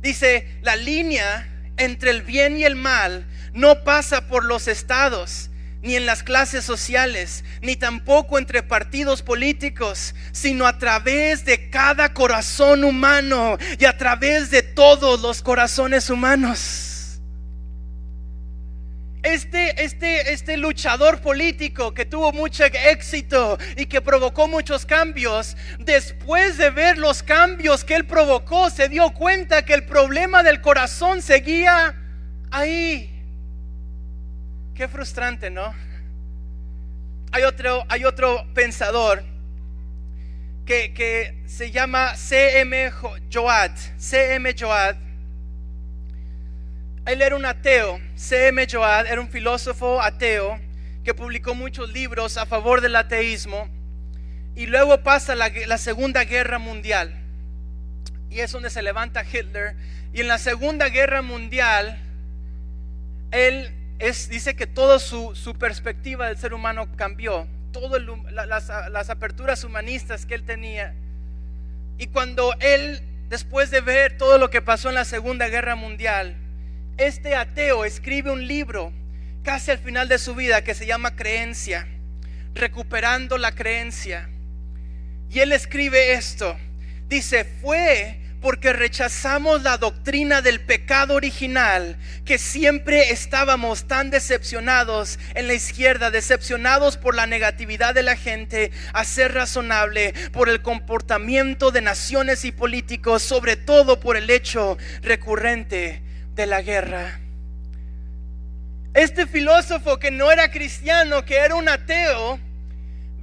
Dice, 0.01 0.59
la 0.63 0.77
línea 0.77 1.49
entre 1.77 2.11
el 2.11 2.23
bien 2.23 2.59
y 2.59 2.65
el 2.65 2.77
mal 2.77 3.27
no 3.53 3.85
pasa 3.85 4.29
por 4.29 4.45
los 4.45 4.69
estados, 4.69 5.51
ni 5.83 5.97
en 5.97 6.07
las 6.07 6.23
clases 6.23 6.65
sociales, 6.65 7.45
ni 7.63 7.77
tampoco 7.77 8.39
entre 8.39 8.63
partidos 8.63 9.23
políticos, 9.23 10.15
sino 10.33 10.67
a 10.67 10.79
través 10.79 11.45
de 11.45 11.71
cada 11.71 12.13
corazón 12.13 12.85
humano 12.85 13.57
y 13.79 13.85
a 13.85 13.97
través 13.97 14.51
de 14.51 14.63
todos 14.63 15.21
los 15.21 15.43
corazones 15.43 16.11
humanos 16.11 16.94
este, 19.25 19.83
este, 19.83 20.33
este 20.33 20.57
luchador 20.57 21.21
político 21.21 21.95
que 21.95 22.05
tuvo 22.05 22.33
mucho 22.33 22.65
éxito 22.65 23.59
y 23.77 23.87
que 23.87 24.01
provocó 24.01 24.47
muchos 24.47 24.85
cambios, 24.85 25.57
después 25.79 26.59
de 26.59 26.71
ver 26.71 26.99
los 26.99 27.23
cambios 27.23 27.85
que 27.85 27.95
él 27.95 28.07
provocó, 28.07 28.71
se 28.71 28.89
dio 28.89 29.11
cuenta 29.11 29.65
que 29.65 29.75
el 29.75 29.85
problema 29.85 30.43
del 30.43 30.61
corazón 30.61 31.23
seguía 31.23 31.95
ahí. 32.51 33.11
Qué 34.75 34.89
frustrante, 34.89 35.51
¿no? 35.51 35.75
Hay 37.33 37.43
otro, 37.45 37.85
hay 37.89 38.05
otro 38.05 38.47
pensador 38.55 39.25
que, 40.67 40.93
que 40.93 41.43
se 41.47 41.71
llama 41.71 42.15
C.M. 42.15 42.93
Joad. 43.33 43.73
C.M. 43.97 44.55
Joad. 44.59 45.04
Él 47.07 47.21
era 47.21 47.37
un 47.37 47.45
ateo. 47.45 48.01
C.M. 48.15 48.67
Joad 48.71 49.07
era 49.07 49.21
un 49.21 49.29
filósofo 49.29 50.01
ateo 50.01 50.59
que 51.05 51.13
publicó 51.13 51.55
muchos 51.55 51.93
libros 51.93 52.39
a 52.39 52.47
favor 52.47 52.81
del 52.81 52.97
ateísmo. 52.97 53.69
Y 54.57 54.67
luego 54.67 55.03
pasa 55.03 55.35
la, 55.35 55.79
Segunda 55.79 56.25
Guerra 56.25 56.59
Mundial. 56.59 57.15
Y 58.31 58.41
es 58.41 58.53
donde 58.53 58.71
se 58.71 58.83
levanta 58.83 59.25
Hitler. 59.25 59.77
Y 60.13 60.21
en 60.21 60.29
la 60.29 60.39
Segunda 60.39 60.89
Guerra 60.89 61.21
Mundial, 61.21 61.99
él 63.33 63.71
es, 63.99 64.29
dice 64.29 64.57
que 64.57 64.67
toda 64.67 64.99
su, 64.99 65.57
perspectiva 65.59 66.29
del 66.29 66.39
ser 66.39 66.55
humano 66.55 66.89
cambió. 66.97 67.47
Todas 67.73 68.01
las 68.33 69.11
aperturas 69.11 69.63
humanistas 69.65 70.25
que 70.25 70.37
él 70.37 70.45
tenía. 70.45 70.95
Y 71.99 72.07
cuando 72.07 72.55
él, 72.61 73.03
después 73.29 73.71
de 73.71 73.83
ver 73.83 74.17
todo 74.17 74.39
lo 74.39 74.49
que 74.49 74.63
pasó 74.63 74.89
en 74.89 74.95
la 74.95 75.05
Segunda 75.05 75.49
Guerra 75.49 75.75
Mundial, 75.75 76.37
este 76.97 77.35
ateo 77.35 77.85
escribe 77.85 78.31
un 78.31 78.47
libro 78.47 78.93
casi 79.43 79.71
al 79.71 79.79
final 79.79 80.09
de 80.09 80.19
su 80.19 80.35
vida 80.35 80.63
que 80.63 80.75
se 80.75 80.87
llama 80.87 81.17
Creencia, 81.17 81.87
recuperando 82.55 83.37
la 83.37 83.53
creencia. 83.53 84.29
Y 85.31 85.41
él 85.41 85.53
escribe 85.53 86.13
esto. 86.13 86.57
Dice, 87.09 87.45
fue 87.61 88.21
porque 88.41 88.73
rechazamos 88.75 89.63
la 89.63 89.79
doctrina 89.79 90.43
del 90.43 90.61
pecado 90.61 91.15
original, 91.15 91.97
que 92.27 92.39
siempre 92.39 93.11
estábamos 93.11 93.89
tan 93.89 94.11
decepcionados 94.11 95.19
en 95.35 95.47
la 95.47 95.55
izquierda, 95.55 96.11
decepcionados 96.11 96.99
por 96.99 97.15
la 97.15 97.27
negatividad 97.27 97.95
de 97.95 98.03
la 98.03 98.17
gente, 98.17 98.71
a 98.93 99.05
ser 99.05 99.33
razonable, 99.33 100.13
por 100.33 100.49
el 100.49 100.61
comportamiento 100.61 101.71
de 101.71 101.81
naciones 101.81 102.45
y 102.45 102.53
políticos, 102.53 103.23
sobre 103.23 103.57
todo 103.57 103.99
por 103.99 104.17
el 104.17 104.29
hecho 104.29 104.77
recurrente 105.01 106.03
de 106.35 106.47
la 106.47 106.63
guerra. 106.63 107.21
Este 108.93 109.27
filósofo 109.27 109.99
que 109.99 110.11
no 110.11 110.31
era 110.31 110.51
cristiano, 110.51 111.25
que 111.25 111.37
era 111.37 111.55
un 111.55 111.69
ateo, 111.69 112.39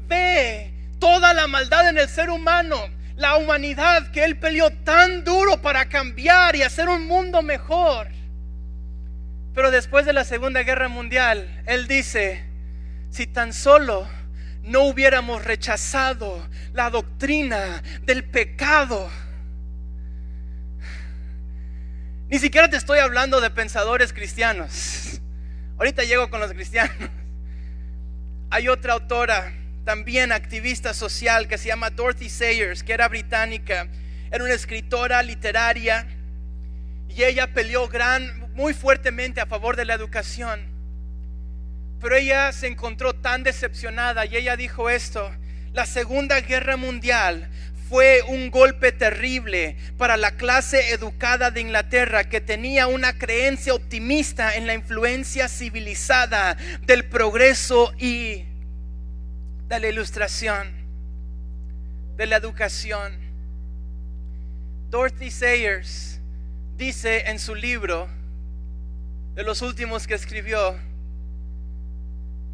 ve 0.07 0.73
toda 0.99 1.33
la 1.33 1.47
maldad 1.47 1.89
en 1.89 1.97
el 1.97 2.09
ser 2.09 2.29
humano, 2.29 2.77
la 3.15 3.37
humanidad 3.37 4.11
que 4.11 4.23
él 4.23 4.37
peleó 4.37 4.69
tan 4.69 5.23
duro 5.23 5.61
para 5.61 5.87
cambiar 5.87 6.55
y 6.55 6.63
hacer 6.63 6.89
un 6.89 7.07
mundo 7.07 7.41
mejor. 7.41 8.07
Pero 9.53 9.71
después 9.71 10.05
de 10.05 10.13
la 10.13 10.23
Segunda 10.23 10.63
Guerra 10.63 10.87
Mundial, 10.87 11.63
él 11.65 11.87
dice, 11.87 12.45
si 13.09 13.27
tan 13.27 13.53
solo 13.53 14.07
no 14.63 14.83
hubiéramos 14.83 15.43
rechazado 15.43 16.47
la 16.73 16.89
doctrina 16.89 17.81
del 18.03 18.23
pecado, 18.23 19.09
ni 22.31 22.39
siquiera 22.39 22.69
te 22.69 22.77
estoy 22.77 22.99
hablando 22.99 23.41
de 23.41 23.49
pensadores 23.49 24.13
cristianos. 24.13 25.19
Ahorita 25.77 26.05
llego 26.05 26.29
con 26.29 26.39
los 26.39 26.53
cristianos. 26.53 26.95
Hay 28.49 28.69
otra 28.69 28.93
autora, 28.93 29.53
también 29.83 30.31
activista 30.31 30.93
social, 30.93 31.49
que 31.49 31.57
se 31.57 31.67
llama 31.67 31.89
Dorothy 31.89 32.29
Sayers, 32.29 32.83
que 32.83 32.93
era 32.93 33.09
británica. 33.09 33.89
Era 34.31 34.45
una 34.45 34.53
escritora 34.53 35.21
literaria 35.23 36.07
y 37.09 37.21
ella 37.21 37.47
peleó 37.53 37.89
gran, 37.89 38.49
muy 38.53 38.73
fuertemente 38.73 39.41
a 39.41 39.45
favor 39.45 39.75
de 39.75 39.83
la 39.83 39.93
educación. 39.93 40.61
Pero 41.99 42.15
ella 42.15 42.53
se 42.53 42.67
encontró 42.67 43.13
tan 43.13 43.43
decepcionada 43.43 44.25
y 44.25 44.37
ella 44.37 44.55
dijo 44.55 44.89
esto, 44.89 45.29
la 45.73 45.85
Segunda 45.85 46.39
Guerra 46.39 46.77
Mundial 46.77 47.49
fue 47.91 48.21
un 48.21 48.51
golpe 48.51 48.93
terrible 48.93 49.75
para 49.97 50.15
la 50.15 50.37
clase 50.37 50.93
educada 50.93 51.51
de 51.51 51.59
Inglaterra 51.59 52.23
que 52.23 52.39
tenía 52.39 52.87
una 52.87 53.17
creencia 53.17 53.73
optimista 53.73 54.55
en 54.55 54.65
la 54.65 54.73
influencia 54.73 55.49
civilizada 55.49 56.55
del 56.83 57.03
progreso 57.09 57.91
y 57.99 58.45
de 59.67 59.79
la 59.81 59.89
ilustración, 59.89 60.71
de 62.15 62.27
la 62.27 62.37
educación. 62.37 63.11
Dorothy 64.89 65.29
Sayers 65.29 66.21
dice 66.77 67.29
en 67.29 67.39
su 67.39 67.55
libro, 67.55 68.07
de 69.33 69.43
los 69.43 69.61
últimos 69.61 70.07
que 70.07 70.13
escribió, 70.13 70.79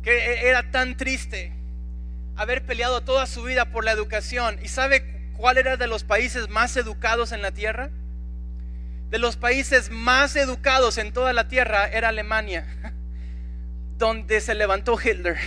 que 0.02 0.18
e-, 0.18 0.50
era 0.50 0.72
tan 0.72 0.98
triste 0.98 1.54
haber 2.36 2.66
peleado 2.66 3.02
toda 3.02 3.28
su 3.28 3.44
vida 3.44 3.66
por 3.66 3.86
la 3.86 3.92
educación. 3.92 4.58
¿Y 4.64 4.70
sabe 4.70 5.17
¿Cuál 5.38 5.60
era 5.60 5.78
de 5.78 5.88
los 5.88 6.04
países 6.04 6.50
más 6.50 6.76
educados 6.78 7.32
en 7.32 7.42
la 7.42 7.52
tierra? 7.52 7.92
De 9.10 9.20
los 9.20 9.38
países 9.38 9.92
más 9.92 10.36
educados 10.36 10.98
en 10.98 11.14
toda 11.14 11.32
la 11.32 11.48
tierra 11.48 11.88
era 11.88 12.10
Alemania, 12.10 12.66
donde 13.98 14.42
se 14.42 14.56
levantó 14.56 15.00
Hitler 15.00 15.38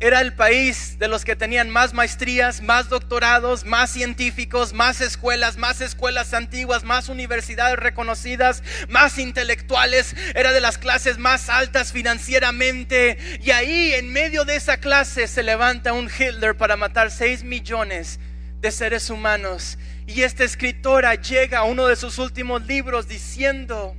era 0.00 0.20
el 0.20 0.32
país 0.32 0.96
de 1.00 1.08
los 1.08 1.24
que 1.24 1.34
tenían 1.34 1.70
más 1.70 1.92
maestrías, 1.92 2.62
más 2.62 2.88
doctorados, 2.88 3.64
más 3.64 3.90
científicos, 3.90 4.72
más 4.72 5.00
escuelas, 5.00 5.56
más 5.56 5.80
escuelas 5.80 6.34
antiguas, 6.34 6.84
más 6.84 7.08
universidades 7.08 7.76
reconocidas, 7.76 8.62
más 8.88 9.18
intelectuales. 9.18 10.14
Era 10.36 10.52
de 10.52 10.60
las 10.60 10.78
clases 10.78 11.18
más 11.18 11.48
altas 11.48 11.92
financieramente. 11.92 13.18
Y 13.42 13.50
ahí, 13.50 13.92
en 13.94 14.12
medio 14.12 14.44
de 14.44 14.54
esa 14.54 14.76
clase, 14.76 15.26
se 15.26 15.42
levanta 15.42 15.92
un 15.92 16.08
Hitler 16.08 16.56
para 16.56 16.76
matar 16.76 17.10
6 17.10 17.42
millones 17.42 18.20
de 18.60 18.70
seres 18.70 19.10
humanos. 19.10 19.78
Y 20.06 20.22
esta 20.22 20.44
escritora 20.44 21.16
llega 21.16 21.58
a 21.58 21.64
uno 21.64 21.88
de 21.88 21.96
sus 21.96 22.18
últimos 22.18 22.64
libros 22.66 23.08
diciendo, 23.08 23.96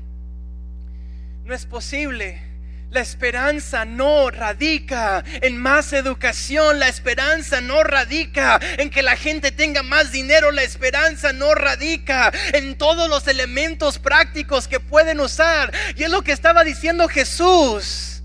no 1.43 1.53
es 1.53 1.65
posible 1.65 2.48
la 2.91 3.01
esperanza 3.01 3.85
no 3.85 4.31
radica 4.31 5.23
en 5.41 5.57
más 5.57 5.93
educación, 5.93 6.79
la 6.79 6.87
esperanza 6.87 7.61
no 7.61 7.83
radica 7.83 8.59
en 8.77 8.89
que 8.89 9.03
la 9.03 9.15
gente 9.15 9.51
tenga 9.51 9.83
más 9.83 10.11
dinero, 10.11 10.51
la 10.51 10.63
esperanza 10.63 11.31
no 11.31 11.53
radica 11.53 12.31
en 12.53 12.77
todos 12.77 13.07
los 13.07 13.27
elementos 13.27 13.99
prácticos 13.99 14.67
que 14.67 14.79
pueden 14.79 15.19
usar. 15.19 15.71
Y 15.95 16.03
es 16.03 16.09
lo 16.09 16.23
que 16.23 16.31
estaba 16.31 16.63
diciendo 16.63 17.07
Jesús. 17.07 18.23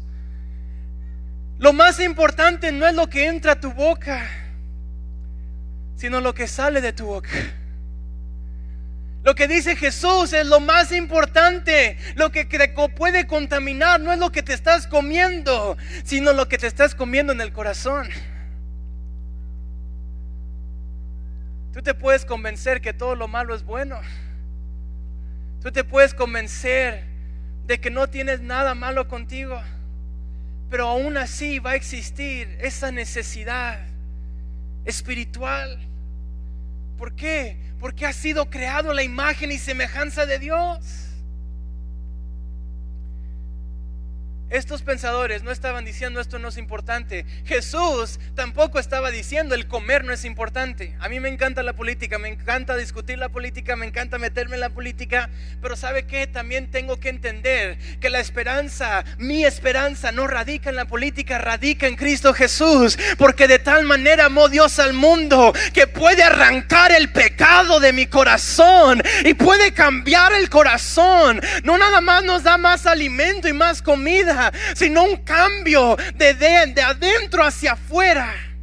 Lo 1.59 1.73
más 1.73 2.01
importante 2.01 2.73
no 2.73 2.87
es 2.87 2.95
lo 2.95 3.09
que 3.09 3.27
entra 3.27 3.53
a 3.53 3.61
tu 3.61 3.71
boca, 3.73 4.29
sino 5.97 6.21
lo 6.21 6.35
que 6.35 6.49
sale 6.49 6.81
de 6.81 6.93
tu 6.93 7.07
boca. 7.07 7.31
Lo 9.25 9.35
que 9.35 9.49
dice 9.49 9.75
Jesús 9.75 10.35
es 10.35 10.47
lo 10.47 10.61
más 10.61 10.93
importante. 10.93 11.97
Lo 12.15 12.31
que 12.31 12.47
puede 12.95 13.27
contaminar 13.27 13.99
no 13.99 14.13
es 14.13 14.19
lo 14.19 14.31
que 14.31 14.43
te 14.43 14.53
estás 14.53 14.87
comiendo, 14.87 15.79
sino 16.05 16.35
lo 16.35 16.47
que 16.47 16.59
te 16.59 16.67
estás 16.67 16.95
comiendo 16.95 17.33
en 17.33 17.41
el 17.41 17.51
corazón. 17.51 18.07
Tú 21.73 21.83
te 21.83 21.95
puedes 21.95 22.27
convencer 22.27 22.83
que 22.83 22.93
todo 22.93 23.17
lo 23.17 23.27
malo 23.27 23.55
es 23.55 23.65
bueno. 23.65 23.99
Tú 25.63 25.73
te 25.73 25.85
puedes 25.85 26.13
convencer 26.13 27.05
de 27.65 27.81
que 27.81 27.91
no 27.91 28.09
tienes 28.09 28.43
nada 28.43 28.75
malo 28.75 29.09
contigo. 29.09 29.59
Pero 30.69 30.89
aún 30.89 31.17
así 31.17 31.61
va 31.61 31.71
a 31.71 31.77
existir 31.77 32.59
esa 32.61 32.93
necesidad 32.93 33.81
espiritual. 34.85 35.94
¿Por 36.97 37.15
qué? 37.15 37.65
porque 37.85 38.07
ha 38.07 38.15
sido 38.15 38.49
creado 38.49 38.95
la 38.95 39.03
imagen 39.03 39.53
y 39.53 39.59
semejanza 39.59 40.25
de 40.25 40.39
Dios. 40.39 40.79
Estos 44.51 44.83
pensadores 44.83 45.43
no 45.43 45.51
estaban 45.51 45.85
diciendo 45.85 46.21
esto 46.21 46.39
no 46.39 46.49
es 46.49 46.59
importante. 46.59 47.25
Jesús 47.47 48.21
tampoco 48.35 48.79
estaba 48.79 49.11
diciendo 49.11 49.55
el 49.55 49.67
comer 49.67 50.05
no 50.05 50.13
es 50.13 50.25
importante. 50.25 50.95
A 51.01 51.09
mí 51.09 51.19
me 51.19 51.31
encanta 51.31 51.63
la 51.63 51.73
política, 51.73 52.19
me 52.19 52.29
encanta 52.29 52.77
discutir 52.77 53.19
la 53.19 53.31
política, 53.31 53.75
me 53.75 53.87
encanta 53.87 54.19
meterme 54.19 54.57
en 54.57 54.61
la 54.61 54.69
política, 54.69 55.31
pero 55.63 55.77
¿sabe 55.77 56.07
qué? 56.07 56.27
También 56.27 56.71
tengo 56.71 57.01
que 57.01 57.09
entender 57.09 57.79
que 58.01 58.11
la 58.11 58.21
esperanza, 58.21 59.05
mi 59.19 59.45
esperanza 59.45 60.13
no 60.13 60.27
radica 60.27 60.69
en 60.69 60.77
la 60.77 60.85
política, 60.85 61.39
radica 61.39 61.87
en 61.87 61.97
Cristo 61.97 62.35
Jesús, 62.35 62.99
porque 63.17 63.49
de 63.49 63.59
tal 63.59 63.85
manera 63.85 64.27
amó 64.27 64.49
Dios 64.49 64.79
al 64.79 64.93
mundo 64.93 65.55
que 65.73 65.87
puede 65.87 66.23
arrancar 66.23 66.93
el 66.93 67.11
pecado 67.11 67.81
de 67.81 67.95
mi 67.95 68.07
corazón 68.07 69.03
y 69.25 69.35
puede 69.35 69.73
cambiar 69.73 70.35
el 70.35 70.51
corazón. 70.51 71.41
No 71.65 71.79
nada 71.79 72.03
más 72.03 72.23
nos 72.25 72.43
da 72.43 72.59
más 72.59 72.87
alimento 72.87 73.49
y 73.49 73.53
más 73.53 73.81
comida 73.81 74.44
sino 74.75 75.05
un 75.05 75.17
cambio 75.19 75.97
de, 76.15 76.35
de, 76.35 76.83
adentro 76.83 77.45
hacia 77.45 77.73
afuera. 77.73 78.54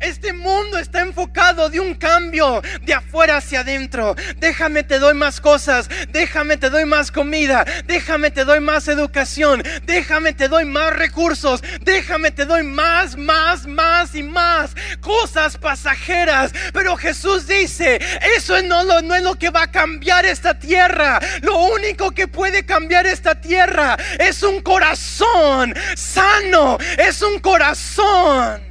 Este 0.00 0.32
mundo 0.32 0.78
está 0.78 1.00
enfocado 1.00 1.70
de 1.70 1.80
un 1.80 1.94
cambio 1.94 2.62
de 2.82 2.94
afuera 2.94 3.38
hacia 3.38 3.60
adentro. 3.60 4.14
Déjame 4.36 4.84
te 4.84 5.00
doy 5.00 5.14
más 5.14 5.40
cosas, 5.40 5.88
déjame 6.10 6.56
te 6.56 6.70
doy 6.70 6.84
más 6.84 7.10
comida, 7.10 7.64
déjame 7.84 8.30
te 8.30 8.44
doy 8.44 8.60
más 8.60 8.86
educación, 8.86 9.62
déjame 9.84 10.34
te 10.34 10.46
doy 10.46 10.64
más 10.64 10.94
recursos, 10.94 11.62
déjame 11.80 12.30
te 12.30 12.44
doy 12.44 12.62
más, 12.62 13.16
más, 13.16 13.66
más 13.66 14.14
y 14.14 14.22
más 14.22 14.76
cosas 15.00 15.56
pasajeras. 15.56 16.52
Pero 16.72 16.96
Jesús 16.96 17.48
dice, 17.48 17.98
eso 18.36 18.62
no, 18.62 18.84
no 19.02 19.14
es 19.16 19.22
lo 19.22 19.34
que 19.34 19.50
va 19.50 19.64
a 19.64 19.70
cambiar 19.70 20.24
esta 20.26 20.58
tierra. 20.58 21.18
Lo 21.42 21.56
único 21.56 22.12
que 22.12 22.28
puede 22.28 22.64
cambiar 22.64 23.06
esta 23.06 23.40
tierra 23.40 23.96
es 24.20 24.44
un 24.44 24.62
corazón 24.62 25.74
sano, 25.96 26.78
es 26.98 27.20
un 27.20 27.40
corazón 27.40 28.67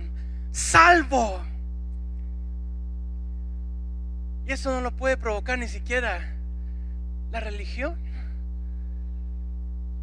salvo. 0.58 1.40
Y 4.48 4.52
eso 4.52 4.72
no 4.72 4.82
lo 4.82 4.92
puede 4.92 5.16
provocar 5.16 5.60
ni 5.60 5.68
siquiera 5.68 6.34
la 7.32 7.40
religión. 7.40 7.96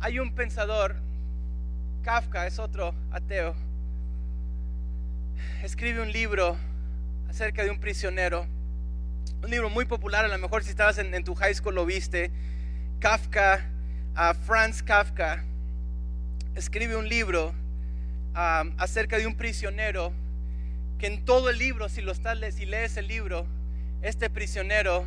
Hay 0.00 0.20
un 0.20 0.34
pensador, 0.34 0.96
Kafka 2.02 2.46
es 2.46 2.58
otro 2.58 2.94
ateo, 3.10 3.54
escribe 5.62 6.02
un 6.02 6.12
libro 6.12 6.56
acerca 7.28 7.64
de 7.64 7.70
un 7.70 7.80
prisionero, 7.80 8.46
un 9.42 9.50
libro 9.50 9.70
muy 9.70 9.86
popular, 9.86 10.24
a 10.24 10.28
lo 10.28 10.38
mejor 10.38 10.62
si 10.62 10.70
estabas 10.70 10.98
en, 10.98 11.24
tu 11.24 11.34
high 11.34 11.54
school 11.54 11.74
lo 11.74 11.86
viste, 11.86 12.30
Kafka, 13.00 13.70
a 14.14 14.34
Franz 14.34 14.82
Kafka, 14.82 15.42
escribe 16.54 16.96
un 16.96 17.08
libro 17.08 17.54
ah, 18.34 18.64
acerca 18.76 19.16
de 19.16 19.26
un 19.26 19.34
prisionero 19.34 20.12
que 20.98 21.06
en 21.06 21.24
todo 21.24 21.50
el 21.50 21.58
libro, 21.58 21.88
si, 21.88 22.02
lo 22.02 22.12
estás, 22.12 22.38
si 22.54 22.66
lees 22.66 22.96
el 22.96 23.08
libro, 23.08 23.46
este 24.02 24.30
prisionero 24.30 25.06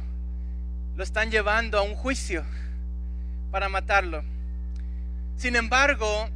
lo 0.95 1.03
están 1.03 1.31
llevando 1.31 1.77
a 1.77 1.81
un 1.81 1.95
juicio 1.95 2.43
para 3.51 3.69
matarlo. 3.69 4.23
Sin 5.35 5.55
embargo, 5.55 6.29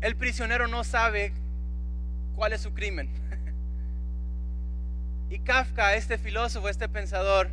el 0.00 0.16
prisionero 0.16 0.68
no 0.68 0.84
sabe 0.84 1.32
cuál 2.36 2.52
es 2.52 2.60
su 2.60 2.72
crimen. 2.72 3.10
Y 5.30 5.38
Kafka, 5.38 5.94
este 5.94 6.18
filósofo, 6.18 6.68
este 6.68 6.88
pensador, 6.88 7.50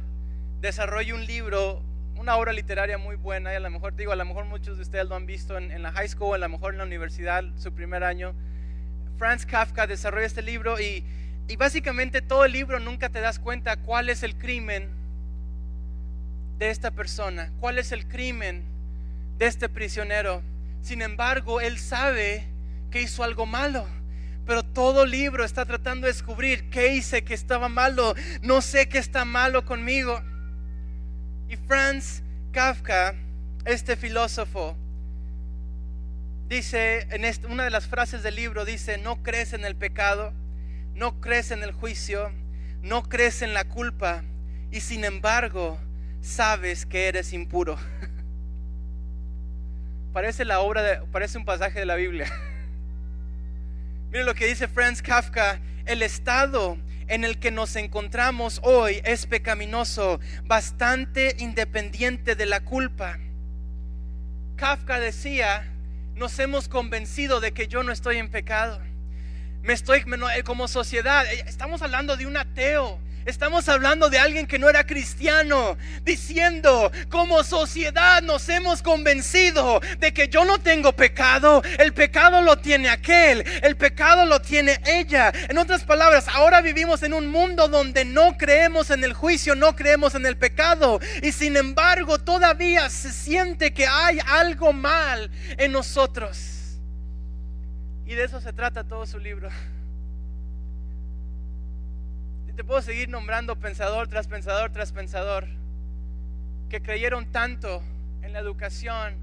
desarrolla 0.62 1.14
un 1.14 1.28
libro, 1.28 1.84
una 2.16 2.36
obra 2.36 2.52
literaria 2.52 2.98
muy 2.98 3.16
buena, 3.16 3.54
y 3.54 3.56
a 3.56 3.60
lo 3.60 3.70
mejor 3.70 3.96
digo, 3.96 4.12
a 4.12 4.16
lo 4.16 4.26
mejor 4.26 4.46
muchos 4.46 4.78
de 4.78 4.82
ustedes 4.82 5.08
lo 5.08 5.16
han 5.16 5.28
visto 5.28 5.58
en, 5.60 5.82
la 5.84 5.92
high 5.92 6.08
school, 6.08 6.34
a 6.34 6.40
lo 6.40 6.50
mejor 6.50 6.74
en 6.74 6.80
la 6.80 6.86
universidad, 6.86 7.44
su 7.58 7.72
primer 7.74 8.04
año, 8.04 8.34
Franz 9.18 9.46
Kafka 9.46 9.88
desarrolla 9.88 10.28
este 10.28 10.42
libro 10.42 10.80
y, 10.80 11.04
básicamente 11.58 12.22
todo 12.22 12.46
el 12.46 12.52
libro 12.52 12.80
nunca 12.80 13.10
te 13.10 13.20
das 13.20 13.40
cuenta 13.40 13.78
cuál 13.78 14.10
es 14.10 14.22
el 14.24 14.38
crimen 14.38 14.90
de 16.58 16.70
esta 16.70 16.92
persona, 16.92 17.52
cuál 17.60 17.80
es 17.80 17.92
el 17.92 18.08
crimen 18.08 18.64
de 19.38 19.48
este 19.48 19.70
prisionero. 19.70 20.42
Sin 20.82 21.02
embargo, 21.02 21.62
él 21.62 21.80
sabe 21.80 22.48
que 22.92 23.02
hizo 23.02 23.24
algo 23.24 23.46
malo. 23.46 23.88
Pero 24.46 24.64
todo 24.64 25.06
libro 25.06 25.44
está 25.44 25.66
tratando 25.66 26.08
de 26.08 26.14
descubrir 26.14 26.70
qué 26.70 26.94
hice 26.94 27.24
que 27.24 27.34
estaba 27.34 27.68
malo. 27.70 28.16
No 28.42 28.62
sé 28.62 28.88
qué 28.88 28.98
está 28.98 29.26
malo 29.26 29.66
conmigo. 29.66 30.22
Y 31.50 31.58
Franz 31.58 32.24
Kafka, 32.52 33.16
este 33.66 33.98
filósofo, 33.98 34.78
dice, 36.48 37.08
en 37.12 37.26
una 37.52 37.64
de 37.64 37.70
las 37.70 37.88
frases 37.88 38.24
del 38.24 38.36
libro, 38.36 38.66
dice, 38.66 38.98
no 38.98 39.22
crees 39.24 39.54
en 39.54 39.66
el 39.66 39.76
pecado, 39.76 40.34
no 40.94 41.20
crees 41.20 41.52
en 41.52 41.64
el 41.64 41.72
juicio, 41.72 42.32
no 42.82 43.04
crees 43.04 43.42
en 43.42 43.54
la 43.54 43.66
culpa 43.66 44.24
y 44.72 44.82
sin 44.82 45.04
embargo 45.06 45.80
sabes 46.22 46.86
que 46.86 47.08
eres 47.08 47.34
impuro. 47.34 47.78
parece 50.14 50.46
la 50.46 50.62
obra 50.62 50.82
de, 50.82 50.98
parece 51.12 51.38
un 51.38 51.46
pasaje 51.46 51.80
de 51.80 51.86
la 51.86 51.96
Biblia. 51.96 52.32
Mire 54.12 54.24
lo 54.24 54.34
que 54.34 54.48
dice 54.48 54.68
Franz 54.68 55.02
Kafka, 55.02 55.60
el 55.86 56.02
estado 56.02 56.78
en 57.08 57.24
el 57.24 57.40
que 57.40 57.52
nos 57.52 57.76
encontramos 57.76 58.60
hoy 58.64 59.02
es 59.04 59.26
pecaminoso, 59.26 60.20
bastante 60.44 61.36
independiente 61.40 62.36
de 62.36 62.46
la 62.46 62.62
culpa. 62.62 63.20
Kafka 64.56 65.00
decía, 65.00 65.72
nos 66.18 66.38
hemos 66.40 66.68
convencido 66.68 67.40
de 67.40 67.54
que 67.54 67.68
yo 67.68 67.84
no 67.84 67.92
estoy 67.92 68.18
en 68.18 68.30
pecado. 68.30 68.82
Me 69.62 69.74
estoy 69.74 70.04
como 70.44 70.68
sociedad, 70.68 71.26
eh, 71.32 71.44
estamos 71.48 71.82
hablando 71.82 72.18
de 72.18 72.26
un 72.26 72.38
ateo, 72.38 73.00
Estamos 73.28 73.68
hablando 73.68 74.10
de 74.10 74.20
alguien 74.20 74.48
que 74.48 74.58
no 74.58 74.70
era 74.70 74.86
cristiano, 74.86 75.78
diciendo, 76.04 76.90
como 77.10 77.44
sociedad 77.44 78.22
nos 78.22 78.48
hemos 78.48 78.82
convencido 78.82 79.82
de 80.00 80.14
que 80.14 80.30
yo 80.30 80.46
no 80.46 80.60
tengo 80.60 80.94
pecado, 80.94 81.62
el 81.78 81.94
pecado 81.94 82.42
lo 82.42 82.58
tiene 82.60 82.88
aquel, 82.88 83.44
el 83.64 83.76
pecado 83.76 84.26
lo 84.26 84.40
tiene 84.40 84.80
ella. 84.86 85.34
En 85.50 85.58
otras 85.58 85.84
palabras, 85.84 86.30
ahora 86.30 86.62
vivimos 86.62 87.04
en 87.04 87.14
un 87.14 87.28
mundo 87.28 87.68
donde 87.68 88.06
no 88.06 88.38
creemos 88.38 88.92
en 88.92 89.04
el 89.04 89.12
juicio, 89.12 89.56
no 89.56 89.76
creemos 89.76 90.16
en 90.16 90.26
el 90.26 90.38
pecado, 90.38 91.02
y 91.22 91.34
sin 91.34 91.58
embargo 91.58 92.20
todavía 92.20 92.90
se 92.90 93.12
siente 93.12 93.74
que 93.74 93.88
hay 93.88 94.20
algo 94.26 94.72
mal 94.72 95.30
en 95.58 95.74
nosotros. 95.74 96.78
Y 98.06 98.16
de 98.16 98.24
eso 98.24 98.40
se 98.40 98.54
trata 98.54 98.86
todo 98.86 99.06
su 99.06 99.20
libro 99.20 99.50
te 102.58 102.64
puedo 102.64 102.82
seguir 102.82 103.08
nombrando 103.08 103.56
pensador 103.60 104.08
tras 104.08 104.28
pensador 104.28 104.72
tras 104.72 104.92
pensador 104.92 105.48
que 106.70 106.82
creyeron 106.82 107.32
tanto 107.32 107.84
en 108.24 108.34
la 108.34 108.40
educación, 108.40 109.14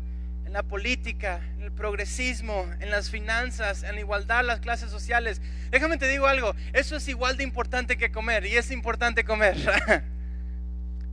en 0.47 0.53
la 0.53 0.63
política, 0.63 1.41
en 1.57 1.63
el 1.63 1.73
progresismo, 1.73 2.71
en 2.79 2.93
las 2.93 3.11
finanzas, 3.11 3.83
en 3.83 3.97
la 3.97 4.01
igualdad, 4.01 4.45
las 4.45 4.61
clases 4.61 4.89
sociales. 4.89 5.43
Déjame 5.73 5.99
te 5.99 6.07
digo 6.07 6.29
algo, 6.29 6.55
eso 6.73 6.95
es 6.95 7.09
igual 7.09 7.37
de 7.37 7.43
importante 7.43 7.97
que 7.97 8.13
comer 8.13 8.47
y 8.47 8.57
es 8.57 8.71
importante 8.71 9.25
comer. 9.25 9.57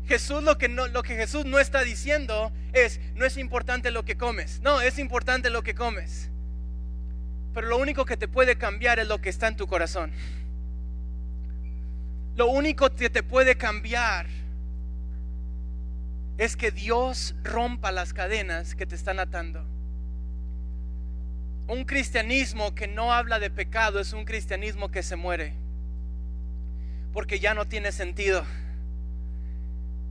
Jesús 0.05 0.43
lo 0.43 0.59
que, 0.59 0.69
no, 0.69 0.87
lo 0.89 1.01
que 1.01 1.15
Jesús 1.15 1.45
no 1.45 1.57
está 1.57 1.81
diciendo 1.81 2.53
es, 2.71 3.01
no 3.15 3.25
es 3.25 3.35
importante 3.35 3.89
lo 3.89 4.05
que 4.05 4.15
comes, 4.15 4.61
no, 4.61 4.79
es 4.79 4.99
importante 4.99 5.49
lo 5.49 5.63
que 5.63 5.73
comes. 5.73 6.29
Pero 7.55 7.67
lo 7.67 7.77
único 7.77 8.05
que 8.05 8.15
te 8.15 8.27
puede 8.27 8.57
cambiar 8.57 8.99
es 8.99 9.07
lo 9.07 9.19
que 9.21 9.29
está 9.29 9.47
en 9.47 9.57
tu 9.57 9.65
corazón. 9.65 10.11
Lo 12.35 12.47
único 12.47 12.89
que 12.95 13.09
te 13.09 13.23
puede 13.23 13.55
cambiar 13.57 14.27
es 16.37 16.55
que 16.55 16.71
Dios 16.71 17.35
rompa 17.43 17.91
las 17.91 18.13
cadenas 18.13 18.73
que 18.73 18.85
te 18.85 18.95
están 18.95 19.19
atando. 19.19 19.63
Un 21.67 21.83
cristianismo 21.85 22.73
que 22.73 22.87
no 22.87 23.13
habla 23.13 23.39
de 23.39 23.49
pecado 23.49 23.99
es 23.99 24.13
un 24.13 24.25
cristianismo 24.25 24.89
que 24.89 25.03
se 25.03 25.15
muere. 25.15 25.53
Porque 27.13 27.39
ya 27.39 27.53
no 27.53 27.65
tiene 27.65 27.91
sentido. 27.91 28.45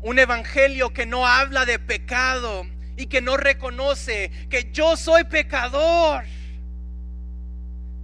Un 0.03 0.19
evangelio 0.19 0.93
que 0.93 1.07
no 1.07 1.27
habla 1.27 1.65
de 1.65 1.79
pecado 1.79 2.67
y 2.97 3.07
que 3.07 3.23
no 3.23 3.37
reconoce 3.37 4.31
que 4.51 4.71
yo 4.73 4.97
soy 4.97 5.25
pecador 5.25 6.25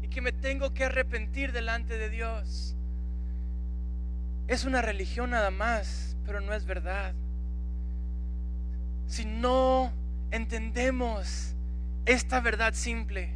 y 0.03 0.09
que 0.09 0.21
me 0.21 0.33
tengo 0.33 0.73
que 0.73 0.85
arrepentir 0.85 1.53
delante 1.53 1.99
de 1.99 2.11
Dios 2.11 2.76
es 4.49 4.65
una 4.65 4.83
religión 4.83 5.31
nada 5.31 5.51
más, 5.51 6.17
pero 6.25 6.41
no 6.41 6.55
es 6.55 6.65
verdad. 6.65 7.15
Si 9.09 9.25
no 9.25 9.93
entendemos 10.31 11.55
esta 12.05 12.41
verdad 12.41 12.75
simple, 12.75 13.31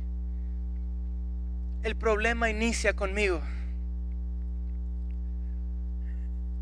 el 1.83 1.97
problema 1.97 2.51
inicia 2.51 2.95
conmigo. 2.95 3.41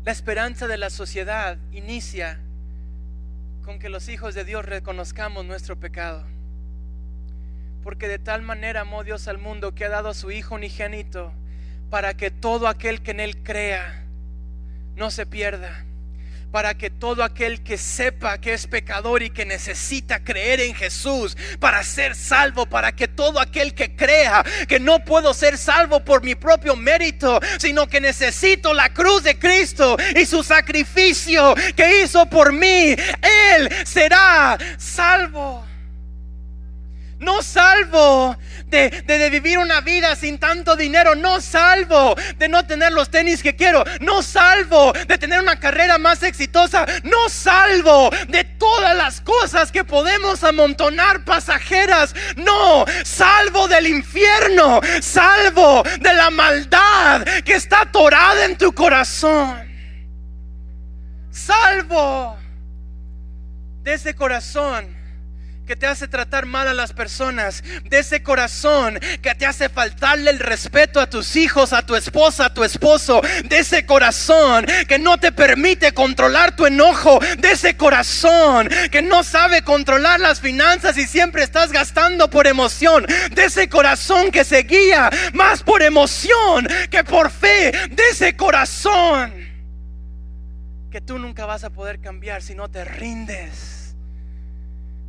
La 0.05 0.11
esperanza 0.11 0.67
de 0.67 0.77
la 0.77 0.89
sociedad 0.89 1.57
inicia 1.71 2.39
con 3.63 3.77
que 3.77 3.89
los 3.89 4.09
hijos 4.09 4.33
de 4.33 4.45
Dios 4.45 4.65
reconozcamos 4.65 5.45
nuestro 5.45 5.79
pecado. 5.79 6.25
Porque 7.83 8.07
de 8.07 8.17
tal 8.17 8.41
manera 8.41 8.81
amó 8.81 9.03
Dios 9.03 9.27
al 9.27 9.37
mundo 9.37 9.75
que 9.75 9.85
ha 9.85 9.89
dado 9.89 10.09
a 10.09 10.13
su 10.13 10.31
Hijo 10.31 10.55
unigénito 10.55 11.31
para 11.89 12.15
que 12.15 12.31
todo 12.31 12.67
aquel 12.67 13.01
que 13.01 13.11
en 13.11 13.19
Él 13.19 13.43
crea 13.43 14.08
no 14.99 15.09
se 15.09 15.25
pierda. 15.25 15.85
Para 16.51 16.73
que 16.73 16.89
todo 16.89 17.23
aquel 17.23 17.63
que 17.63 17.77
sepa 17.77 18.39
que 18.39 18.53
es 18.53 18.67
pecador 18.67 19.21
y 19.21 19.29
que 19.29 19.45
necesita 19.45 20.23
creer 20.23 20.59
en 20.61 20.73
Jesús 20.73 21.37
para 21.59 21.83
ser 21.83 22.15
salvo, 22.15 22.65
para 22.65 22.91
que 22.91 23.07
todo 23.07 23.39
aquel 23.39 23.75
que 23.75 23.95
crea 23.95 24.43
que 24.67 24.79
no 24.79 24.99
puedo 25.05 25.33
ser 25.33 25.59
salvo 25.59 26.03
por 26.03 26.23
mi 26.23 26.33
propio 26.33 26.75
mérito, 26.75 27.39
sino 27.59 27.87
que 27.87 28.01
necesito 28.01 28.73
la 28.73 28.91
cruz 28.91 29.23
de 29.23 29.37
Cristo 29.37 29.95
y 30.15 30.25
su 30.25 30.43
sacrificio 30.43 31.53
que 31.75 32.03
hizo 32.03 32.25
por 32.25 32.51
mí, 32.51 32.95
Él 33.21 33.69
será 33.85 34.57
salvo. 34.77 35.68
No 37.19 37.41
salvo 37.43 38.37
de, 38.67 38.89
de, 39.05 39.29
vivir 39.29 39.57
una 39.57 39.81
vida 39.81 40.15
sin 40.15 40.39
tanto 40.39 40.77
dinero. 40.77 41.15
No 41.15 41.41
salvo 41.41 42.15
de 42.37 42.47
no 42.47 42.65
tener 42.65 42.93
los 42.93 43.09
tenis 43.09 43.43
que 43.43 43.57
quiero. 43.57 43.83
No 43.99 44.23
salvo 44.23 44.93
de 44.93 45.17
tener 45.17 45.41
una 45.41 45.59
carrera 45.59 45.97
más 45.97 46.23
exitosa. 46.23 46.85
No 47.03 47.27
salvo 47.27 48.09
de 48.29 48.45
todas 48.45 48.95
las 48.95 49.19
cosas 49.19 49.69
que 49.71 49.83
podemos 49.83 50.45
amontonar 50.45 51.25
pasajeras. 51.25 52.15
No, 52.37 52.85
salvo 53.03 53.67
del 53.67 53.87
infierno. 53.87 54.79
Salvo 55.01 55.83
de 55.99 56.13
la 56.13 56.29
maldad 56.29 57.25
que 57.43 57.55
está 57.55 57.81
atorada 57.81 58.45
en 58.45 58.57
tu 58.57 58.71
corazón. 58.71 59.67
Salvo 61.31 62.37
de 63.83 63.93
ese 63.93 64.15
corazón 64.15 64.98
que 65.69 65.75
te 65.75 65.85
hace 65.85 66.07
tratar 66.07 66.47
mal 66.47 66.67
a 66.67 66.73
las 66.73 66.93
personas, 66.93 67.63
de 67.83 67.99
ese 67.99 68.23
corazón 68.23 68.99
que 69.21 69.35
te 69.35 69.45
hace 69.45 69.69
faltarle 69.69 70.31
el 70.31 70.39
respeto 70.39 70.99
a 70.99 71.07
tus 71.07 71.35
hijos, 71.35 71.73
a 71.73 71.85
tu 71.85 71.95
esposa, 71.95 72.45
a 72.45 72.53
tu 72.55 72.63
esposo, 72.63 73.21
de 73.45 73.59
ese 73.59 73.85
corazón 73.85 74.65
que 74.87 74.97
no 74.97 75.19
te 75.19 75.31
permite 75.31 75.91
controlar 75.91 76.55
tu 76.55 76.65
enojo, 76.65 77.19
de 77.37 77.51
ese 77.51 77.77
corazón 77.77 78.67
que 78.89 79.03
no 79.03 79.23
sabe 79.23 79.61
controlar 79.61 80.19
las 80.19 80.39
finanzas 80.39 80.97
y 80.97 81.05
siempre 81.05 81.43
estás 81.43 81.71
gastando 81.71 82.31
por 82.31 82.47
emoción, 82.47 83.05
de 83.29 83.45
ese 83.45 83.69
corazón 83.69 84.31
que 84.31 84.45
se 84.45 84.63
guía 84.63 85.11
más 85.33 85.61
por 85.61 85.83
emoción 85.83 86.67
que 86.89 87.03
por 87.03 87.29
fe, 87.29 87.71
de 87.91 88.03
ese 88.09 88.35
corazón 88.35 89.35
que 90.89 90.99
tú 90.99 91.19
nunca 91.19 91.45
vas 91.45 91.63
a 91.63 91.69
poder 91.69 92.01
cambiar 92.01 92.41
si 92.41 92.55
no 92.55 92.69
te 92.69 92.83
rindes 92.83 93.78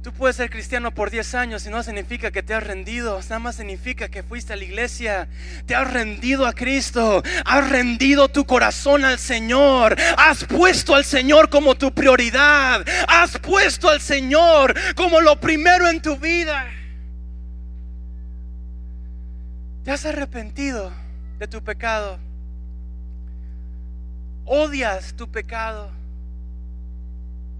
Tú 0.02 0.14
puedes 0.14 0.36
ser 0.36 0.48
cristiano 0.48 0.94
por 0.94 1.10
10 1.10 1.34
años 1.34 1.66
y 1.66 1.68
no 1.68 1.82
significa 1.82 2.30
que 2.30 2.42
te 2.42 2.54
has 2.54 2.62
rendido, 2.62 3.20
nada 3.24 3.38
más 3.38 3.56
significa 3.56 4.08
que 4.08 4.22
fuiste 4.22 4.54
a 4.54 4.56
la 4.56 4.64
iglesia, 4.64 5.28
te 5.66 5.74
has 5.74 5.92
rendido 5.92 6.46
a 6.46 6.54
Cristo, 6.54 7.22
has 7.44 7.68
rendido 7.68 8.28
tu 8.28 8.46
corazón 8.46 9.04
al 9.04 9.18
Señor, 9.18 9.94
has 10.16 10.44
puesto 10.44 10.94
al 10.94 11.04
Señor 11.04 11.50
como 11.50 11.74
tu 11.74 11.92
prioridad, 11.92 12.82
has 13.08 13.36
puesto 13.38 13.90
al 13.90 14.00
Señor 14.00 14.74
como 14.94 15.20
lo 15.20 15.38
primero 15.38 15.86
en 15.86 16.00
tu 16.00 16.16
vida. 16.16 16.66
Te 19.84 19.90
has 19.90 20.06
arrepentido 20.06 20.90
de 21.38 21.46
tu 21.46 21.62
pecado, 21.62 22.18
odias 24.46 25.14
tu 25.14 25.30
pecado, 25.30 25.90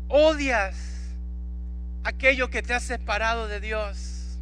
odias 0.08 0.99
aquello 2.04 2.50
que 2.50 2.62
te 2.62 2.74
ha 2.74 2.80
separado 2.80 3.48
de 3.48 3.60
Dios. 3.60 4.38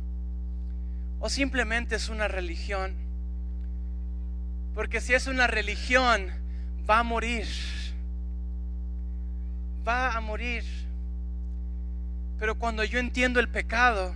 O 1.21 1.29
simplemente 1.29 1.97
es 1.97 2.09
una 2.09 2.29
religión. 2.29 2.95
Porque 4.75 5.01
si 5.01 5.15
es 5.15 5.27
una 5.27 5.47
religión, 5.47 6.31
va 6.89 7.01
a 7.01 7.03
morir. 7.03 7.47
Va 9.87 10.13
a 10.13 10.21
morir. 10.21 10.65
Pero 12.39 12.57
cuando 12.57 12.85
yo 12.85 13.01
entiendo 13.01 13.41
el 13.41 13.49
pecado, 13.49 14.15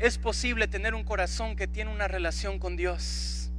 es 0.00 0.18
posible 0.18 0.66
tener 0.66 0.94
un 0.94 1.04
corazón 1.04 1.54
que 1.54 1.68
tiene 1.68 1.92
una 1.92 2.08
relación 2.08 2.58
con 2.58 2.76
Dios. 2.76 3.50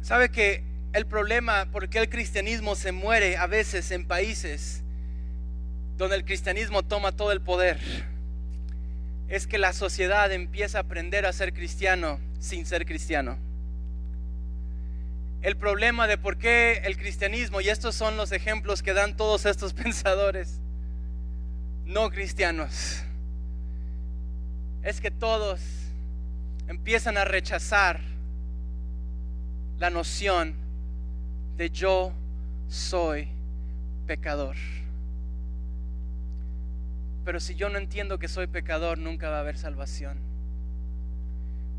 ¿Sabe 0.00 0.30
que 0.30 0.64
el 0.94 1.04
problema 1.04 1.66
por 1.70 1.90
qué 1.90 1.98
el 1.98 2.08
cristianismo 2.08 2.74
se 2.74 2.92
muere 2.92 3.36
a 3.36 3.46
veces 3.46 3.90
en 3.90 4.06
países 4.06 4.82
donde 5.96 6.16
el 6.16 6.24
cristianismo 6.24 6.82
toma 6.82 7.12
todo 7.12 7.32
el 7.32 7.40
poder, 7.40 7.78
es 9.28 9.46
que 9.46 9.58
la 9.58 9.72
sociedad 9.72 10.30
empieza 10.32 10.78
a 10.78 10.80
aprender 10.82 11.26
a 11.26 11.32
ser 11.32 11.52
cristiano 11.52 12.20
sin 12.38 12.66
ser 12.66 12.86
cristiano. 12.86 13.38
El 15.42 15.56
problema 15.56 16.06
de 16.06 16.18
por 16.18 16.38
qué 16.38 16.82
el 16.84 16.96
cristianismo, 16.96 17.60
y 17.60 17.68
estos 17.68 17.94
son 17.94 18.16
los 18.16 18.32
ejemplos 18.32 18.82
que 18.82 18.92
dan 18.92 19.16
todos 19.16 19.46
estos 19.46 19.72
pensadores 19.74 20.60
no 21.84 22.10
cristianos, 22.10 23.02
es 24.82 25.00
que 25.00 25.10
todos 25.10 25.60
empiezan 26.68 27.16
a 27.16 27.24
rechazar 27.24 28.00
la 29.78 29.90
noción 29.90 30.54
de 31.56 31.70
yo 31.70 32.12
soy 32.68 33.28
pecador. 34.06 34.56
Pero 37.26 37.40
si 37.40 37.56
yo 37.56 37.68
no 37.68 37.78
entiendo 37.78 38.20
que 38.20 38.28
soy 38.28 38.46
pecador, 38.46 38.98
nunca 38.98 39.28
va 39.28 39.38
a 39.38 39.40
haber 39.40 39.58
salvación. 39.58 40.16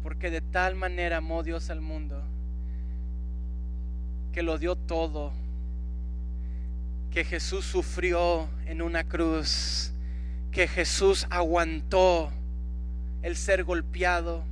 Porque 0.04 0.30
de 0.30 0.42
tal 0.42 0.76
manera 0.76 1.18
amó 1.18 1.42
Dios 1.42 1.70
al 1.70 1.80
mundo 1.80 2.22
que 4.34 4.44
lo 4.44 4.58
dio 4.58 4.76
todo, 4.76 5.32
que 7.12 7.24
Jesús 7.24 7.64
sufrió 7.64 8.50
en 8.66 8.82
una 8.82 9.06
cruz, 9.06 9.94
que 10.52 10.68
Jesús 10.68 11.26
aguantó 11.30 12.30
el 13.22 13.38
ser 13.38 13.64
golpeado 13.64 14.44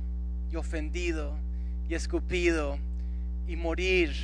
y 0.50 0.56
ofendido 0.56 1.36
y 1.90 1.94
escupido 1.94 2.78
y 3.46 3.56
morir 3.56 4.16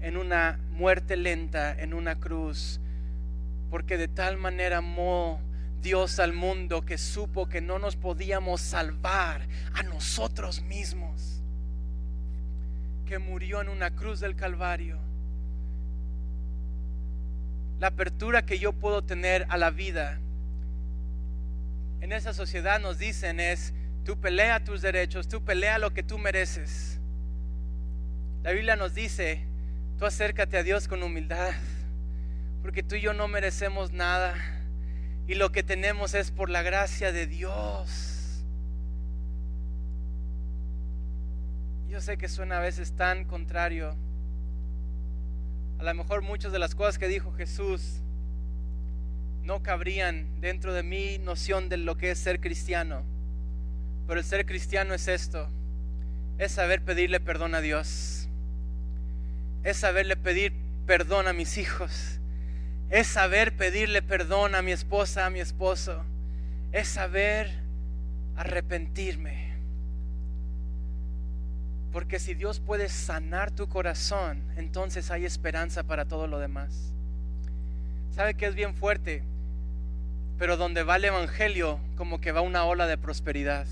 en 0.00 0.16
una 0.16 0.58
muerte 0.70 1.18
lenta 1.18 1.78
en 1.78 1.92
una 1.92 2.18
cruz, 2.18 2.80
porque 3.68 3.98
de 3.98 4.08
tal 4.08 4.38
manera 4.38 4.78
amó 4.78 5.42
Dios 5.86 6.18
al 6.18 6.32
mundo 6.32 6.84
que 6.84 6.98
supo 6.98 7.48
que 7.48 7.60
no 7.60 7.78
nos 7.78 7.94
podíamos 7.94 8.60
salvar 8.60 9.46
a 9.72 9.84
nosotros 9.84 10.60
mismos, 10.62 11.40
que 13.06 13.20
murió 13.20 13.60
en 13.60 13.68
una 13.68 13.92
cruz 13.92 14.18
del 14.18 14.34
Calvario. 14.34 14.98
La 17.78 17.86
apertura 17.86 18.44
que 18.44 18.58
yo 18.58 18.72
puedo 18.72 19.04
tener 19.04 19.46
a 19.48 19.56
la 19.56 19.70
vida 19.70 20.18
en 22.00 22.12
esa 22.12 22.34
sociedad 22.34 22.80
nos 22.80 22.98
dicen 22.98 23.38
es, 23.38 23.72
tú 24.04 24.18
pelea 24.18 24.64
tus 24.64 24.82
derechos, 24.82 25.28
tú 25.28 25.44
pelea 25.44 25.78
lo 25.78 25.94
que 25.94 26.02
tú 26.02 26.18
mereces. 26.18 26.98
La 28.42 28.50
Biblia 28.50 28.74
nos 28.74 28.92
dice, 28.92 29.44
tú 30.00 30.04
acércate 30.04 30.58
a 30.58 30.64
Dios 30.64 30.88
con 30.88 31.04
humildad, 31.04 31.52
porque 32.62 32.82
tú 32.82 32.96
y 32.96 33.02
yo 33.02 33.12
no 33.12 33.28
merecemos 33.28 33.92
nada 33.92 34.34
y 35.28 35.34
lo 35.34 35.50
que 35.50 35.62
tenemos 35.62 36.14
es 36.14 36.30
por 36.30 36.50
la 36.50 36.62
gracia 36.62 37.12
de 37.12 37.26
Dios. 37.26 38.44
Yo 41.88 42.00
sé 42.00 42.16
que 42.16 42.28
suena 42.28 42.58
a 42.58 42.60
veces 42.60 42.92
tan 42.92 43.24
contrario. 43.24 43.96
A 45.78 45.84
lo 45.84 45.94
mejor 45.94 46.22
muchas 46.22 46.52
de 46.52 46.58
las 46.58 46.74
cosas 46.74 46.98
que 46.98 47.08
dijo 47.08 47.32
Jesús 47.32 48.00
no 49.42 49.62
cabrían 49.62 50.40
dentro 50.40 50.72
de 50.72 50.82
mi 50.82 51.18
noción 51.18 51.68
de 51.68 51.76
lo 51.76 51.96
que 51.96 52.12
es 52.12 52.18
ser 52.18 52.40
cristiano. 52.40 53.02
Pero 54.06 54.20
el 54.20 54.26
ser 54.26 54.46
cristiano 54.46 54.94
es 54.94 55.08
esto. 55.08 55.48
Es 56.38 56.52
saber 56.52 56.82
pedirle 56.82 57.18
perdón 57.18 57.54
a 57.54 57.60
Dios. 57.60 58.28
Es 59.64 59.78
saberle 59.78 60.16
pedir 60.16 60.52
perdón 60.86 61.26
a 61.26 61.32
mis 61.32 61.58
hijos 61.58 62.20
es 62.90 63.06
saber 63.06 63.56
pedirle 63.56 64.02
perdón 64.02 64.54
a 64.54 64.62
mi 64.62 64.72
esposa, 64.72 65.26
a 65.26 65.30
mi 65.30 65.40
esposo. 65.40 66.04
Es 66.72 66.88
saber 66.88 67.50
arrepentirme. 68.36 69.46
Porque 71.92 72.18
si 72.18 72.34
Dios 72.34 72.60
puede 72.60 72.88
sanar 72.88 73.50
tu 73.50 73.68
corazón, 73.68 74.42
entonces 74.56 75.10
hay 75.10 75.24
esperanza 75.24 75.82
para 75.82 76.04
todo 76.04 76.26
lo 76.26 76.38
demás. 76.38 76.92
¿Sabe 78.14 78.34
que 78.34 78.46
es 78.46 78.54
bien 78.54 78.74
fuerte? 78.74 79.22
Pero 80.38 80.56
donde 80.56 80.82
va 80.82 80.96
el 80.96 81.06
Evangelio, 81.06 81.80
como 81.96 82.20
que 82.20 82.32
va 82.32 82.42
una 82.42 82.64
ola 82.64 82.86
de 82.86 82.98
prosperidad. 82.98 83.66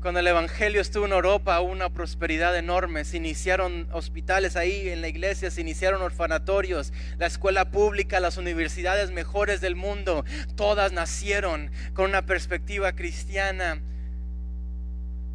Cuando 0.00 0.20
el 0.20 0.26
Evangelio 0.28 0.80
estuvo 0.80 1.04
en 1.04 1.12
Europa 1.12 1.60
hubo 1.60 1.70
una 1.70 1.90
prosperidad 1.90 2.56
enorme. 2.56 3.04
Se 3.04 3.18
iniciaron 3.18 3.86
hospitales 3.92 4.56
ahí 4.56 4.88
en 4.88 5.02
la 5.02 5.08
iglesia, 5.08 5.50
se 5.50 5.60
iniciaron 5.60 6.00
orfanatorios, 6.00 6.94
la 7.18 7.26
escuela 7.26 7.70
pública, 7.70 8.18
las 8.18 8.38
universidades 8.38 9.10
mejores 9.10 9.60
del 9.60 9.76
mundo. 9.76 10.24
Todas 10.56 10.92
nacieron 10.92 11.70
con 11.92 12.06
una 12.06 12.24
perspectiva 12.24 12.92
cristiana. 12.92 13.82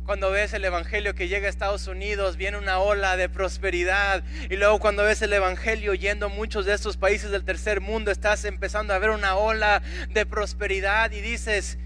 Cuando 0.03 0.32
ves 0.32 0.51
el 0.53 0.66
Evangelio 0.66 1.13
que 1.13 1.28
llega 1.28 1.45
a 1.45 1.49
Estados 1.51 1.86
Unidos, 1.86 2.36
viene 2.36 2.57
una 2.57 2.80
ola 2.80 3.18
de 3.18 3.30
prosperidad. 3.30 4.24
Y 4.49 4.55
luego 4.55 4.80
cuando 4.80 5.03
ves 5.03 5.22
el 5.22 5.34
Evangelio 5.34 5.93
yendo 5.93 6.26
a 6.26 6.30
muchos 6.30 6.66
de 6.66 6.74
estos 6.74 6.97
países 6.97 7.30
del 7.30 7.45
tercer 7.45 7.82
mundo, 7.82 8.09
estás 8.09 8.45
empezando 8.45 8.95
a 8.95 8.99
ver 8.99 9.11
una 9.11 9.36
ola 9.36 9.84
de 10.09 10.26
prosperidad 10.26 11.11
y 11.11 11.22
dices, 11.22 11.78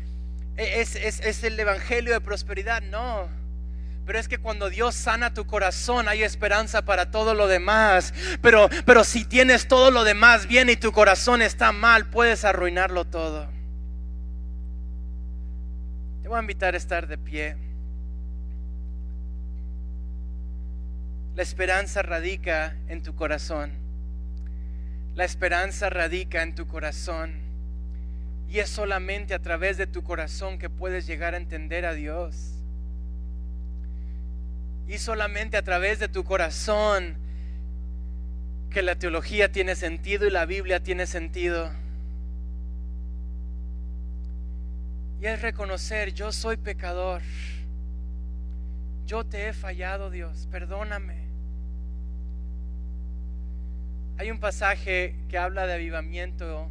¿Es, 0.60 1.44
el 1.44 1.58
Evangelio 1.58 2.12
de 2.12 2.20
prosperidad? 2.20 2.82
No. 2.82 3.30
Pero 4.06 4.20
es 4.20 4.28
que 4.28 4.40
cuando 4.40 4.70
Dios 4.70 4.94
sana 4.94 5.34
tu 5.34 5.46
corazón 5.46 6.10
hay 6.10 6.24
esperanza 6.24 6.84
para 6.84 7.12
todo 7.12 7.34
lo 7.34 7.48
demás. 7.48 8.14
Pero, 8.42 8.70
pero 8.86 9.06
si 9.06 9.24
tienes 9.24 9.70
todo 9.70 9.90
lo 9.90 10.04
demás 10.04 10.48
bien 10.48 10.70
y 10.70 10.76
tu 10.76 10.92
corazón 10.92 11.42
está 11.42 11.72
mal, 11.72 12.10
puedes 12.10 12.44
arruinarlo 12.44 13.06
todo. 13.06 13.48
Te 16.22 16.28
voy 16.28 16.38
a 16.38 16.42
invitar 16.42 16.74
a 16.74 16.78
estar 16.78 17.08
de 17.08 17.18
pie. 17.18 17.56
La 21.36 21.44
esperanza 21.44 22.02
radica 22.02 22.76
en 22.90 23.02
tu 23.02 23.16
corazón. 23.16 23.72
La 25.16 25.24
esperanza 25.24 25.90
radica 25.90 26.44
en 26.44 26.54
tu 26.54 26.68
corazón. 26.68 27.49
Y 28.50 28.60
es 28.60 28.70
solamente 28.70 29.36
a 29.36 29.40
través 29.40 29.78
de 29.78 29.86
tu 29.86 30.04
corazón 30.04 30.58
que 30.58 30.70
puedes 30.70 31.06
llegar 31.06 31.36
a 31.36 31.38
entender 31.38 31.86
a 31.86 31.94
Dios. 31.94 32.56
Y 34.88 34.98
solamente 34.98 35.56
a 35.56 35.62
través 35.62 36.00
de 36.00 36.08
tu 36.08 36.24
corazón 36.24 37.16
que 38.72 38.82
la 38.82 38.96
teología 38.96 39.52
tiene 39.52 39.76
sentido 39.76 40.26
y 40.26 40.32
la 40.32 40.46
Biblia 40.48 40.82
tiene 40.82 41.06
sentido. 41.06 41.72
Y 45.22 45.28
es 45.28 45.42
reconocer, 45.42 46.14
yo 46.14 46.32
soy 46.32 46.58
pecador. 46.58 47.22
Yo 49.06 49.26
te 49.26 49.50
he 49.50 49.54
fallado, 49.54 50.10
Dios, 50.10 50.48
perdóname. 50.50 51.28
Hay 54.18 54.32
un 54.32 54.40
pasaje 54.40 55.16
que 55.30 55.38
habla 55.38 55.68
de 55.68 55.74
avivamiento 55.74 56.70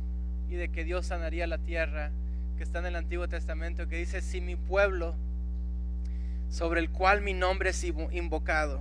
y 0.50 0.56
de 0.56 0.68
que 0.68 0.84
Dios 0.84 1.06
sanaría 1.06 1.46
la 1.46 1.58
tierra, 1.58 2.10
que 2.56 2.62
está 2.62 2.78
en 2.78 2.86
el 2.86 2.96
Antiguo 2.96 3.28
Testamento, 3.28 3.88
que 3.88 3.96
dice, 3.96 4.20
si 4.20 4.40
mi 4.40 4.56
pueblo 4.56 5.14
sobre 6.50 6.80
el 6.80 6.90
cual 6.90 7.20
mi 7.20 7.34
nombre 7.34 7.70
es 7.70 7.84
invocado, 7.84 8.80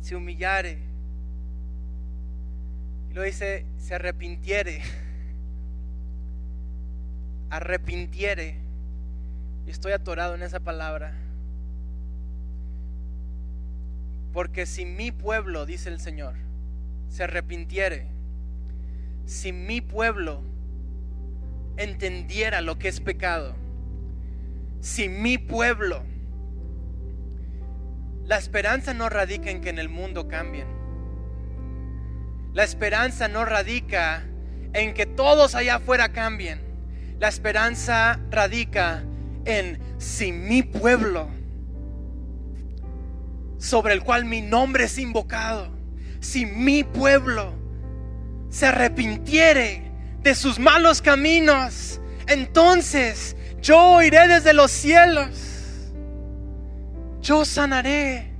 se 0.00 0.16
humillare, 0.16 0.78
y 3.10 3.14
lo 3.14 3.22
dice, 3.22 3.64
se 3.78 3.94
arrepintiere, 3.94 4.82
arrepintiere, 7.50 8.56
y 9.66 9.70
estoy 9.70 9.92
atorado 9.92 10.34
en 10.34 10.42
esa 10.42 10.60
palabra, 10.60 11.14
porque 14.32 14.66
si 14.66 14.84
mi 14.84 15.10
pueblo, 15.10 15.66
dice 15.66 15.88
el 15.88 15.98
Señor, 15.98 16.34
se 17.08 17.24
arrepintiere, 17.24 18.06
si 19.24 19.52
mi 19.52 19.80
pueblo 19.80 20.42
entendiera 21.76 22.60
lo 22.60 22.78
que 22.78 22.88
es 22.88 23.00
pecado, 23.00 23.54
si 24.80 25.08
mi 25.08 25.38
pueblo 25.38 26.02
la 28.30 28.38
esperanza 28.38 28.94
no 28.94 29.08
radica 29.08 29.50
en 29.50 29.60
que 29.60 29.70
en 29.70 29.80
el 29.80 29.88
mundo 29.88 30.28
cambien. 30.28 30.68
La 32.52 32.62
esperanza 32.62 33.26
no 33.26 33.44
radica 33.44 34.22
en 34.72 34.94
que 34.94 35.04
todos 35.04 35.56
allá 35.56 35.74
afuera 35.74 36.10
cambien. 36.10 36.60
La 37.18 37.26
esperanza 37.26 38.20
radica 38.30 39.02
en 39.46 39.80
si 39.98 40.30
mi 40.30 40.62
pueblo, 40.62 41.28
sobre 43.58 43.94
el 43.94 44.04
cual 44.04 44.24
mi 44.24 44.42
nombre 44.42 44.84
es 44.84 44.96
invocado, 44.98 45.68
si 46.20 46.46
mi 46.46 46.84
pueblo 46.84 47.52
se 48.50 48.66
arrepintiere 48.66 49.90
de 50.22 50.34
sus 50.34 50.58
malos 50.58 51.00
caminos, 51.00 52.00
entonces 52.26 53.36
yo 53.62 54.02
iré 54.02 54.28
desde 54.28 54.52
los 54.52 54.70
cielos 54.70 55.50
yo 57.20 57.44
sanaré, 57.44 58.32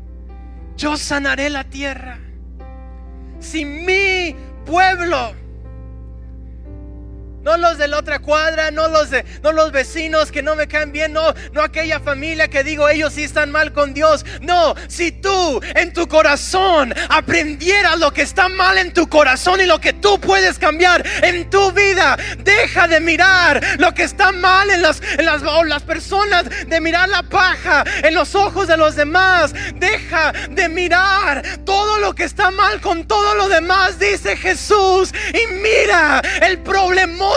yo 0.77 0.97
sanaré 0.97 1.51
la 1.51 1.65
tierra. 1.65 2.19
Si 3.39 3.65
mi 3.65 4.35
pueblo 4.65 5.35
no 7.43 7.57
los 7.57 7.79
de 7.79 7.89
la 7.89 7.99
otra 7.99 8.19
cuadra, 8.19 8.71
no 8.71 8.89
los 8.89 9.11
de 9.11 9.25
no 9.43 9.53
los 9.53 9.73
vecinos 9.73 10.31
que 10.31 10.43
no 10.43 10.57
me 10.57 10.69
caen 10.69 10.93
bien, 10.93 11.13
no, 11.13 11.35
no 11.53 11.63
aquella 11.63 12.01
familia 12.01 12.49
que 12.49 12.65
digo 12.65 12.89
ellos 12.89 13.15
sí 13.15 13.25
están 13.25 13.51
mal 13.51 13.73
con 13.73 13.95
Dios. 13.95 14.25
No, 14.41 14.75
si 14.89 15.13
tú 15.13 15.61
en 15.75 15.93
tu 15.93 16.09
corazón 16.09 16.95
aprendieras 17.09 17.99
lo 17.99 18.13
que 18.13 18.23
está 18.23 18.49
mal 18.49 18.79
en 18.79 18.93
tu 18.93 19.09
corazón 19.09 19.61
y 19.61 19.67
lo 19.67 19.81
que 19.81 19.93
tú 19.93 20.21
puedes 20.21 20.59
cambiar 20.59 21.07
en 21.23 21.49
tu 21.51 21.73
vida, 21.73 22.17
deja 22.39 22.89
de 22.89 23.01
mirar 23.01 23.63
lo 23.79 23.93
que 23.95 24.03
está 24.03 24.33
mal 24.33 24.71
en 24.71 24.83
las, 24.83 25.01
en 25.19 25.25
las, 25.25 25.43
las 25.43 25.83
personas, 25.83 26.45
de 26.67 26.81
mirar 26.81 27.09
la 27.09 27.23
paja 27.23 27.85
en 28.03 28.15
los 28.15 28.35
ojos 28.35 28.69
de 28.69 28.77
los 28.77 28.97
demás. 28.97 29.53
Deja 29.77 30.33
de 30.51 30.69
mirar 30.69 31.43
todo 31.65 31.99
lo 31.99 32.15
que 32.15 32.25
está 32.25 32.51
mal 32.51 32.81
con 32.81 33.07
todo 33.07 33.35
lo 33.35 33.49
demás, 33.49 33.99
dice 33.99 34.37
Jesús. 34.37 35.13
Y 35.33 35.55
mira 35.55 36.23
el 36.43 36.59
problema 36.59 37.30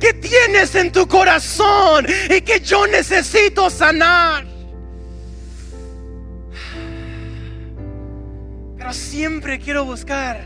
que 0.00 0.12
tienes 0.14 0.74
en 0.74 0.92
tu 0.92 1.06
corazón 1.06 2.06
y 2.28 2.40
que 2.40 2.60
yo 2.60 2.86
necesito 2.86 3.70
sanar. 3.70 4.46
Pero 8.76 8.92
siempre 8.92 9.58
quiero 9.58 9.84
buscar 9.84 10.40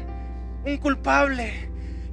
un 0.64 0.76
culpable 0.78 1.72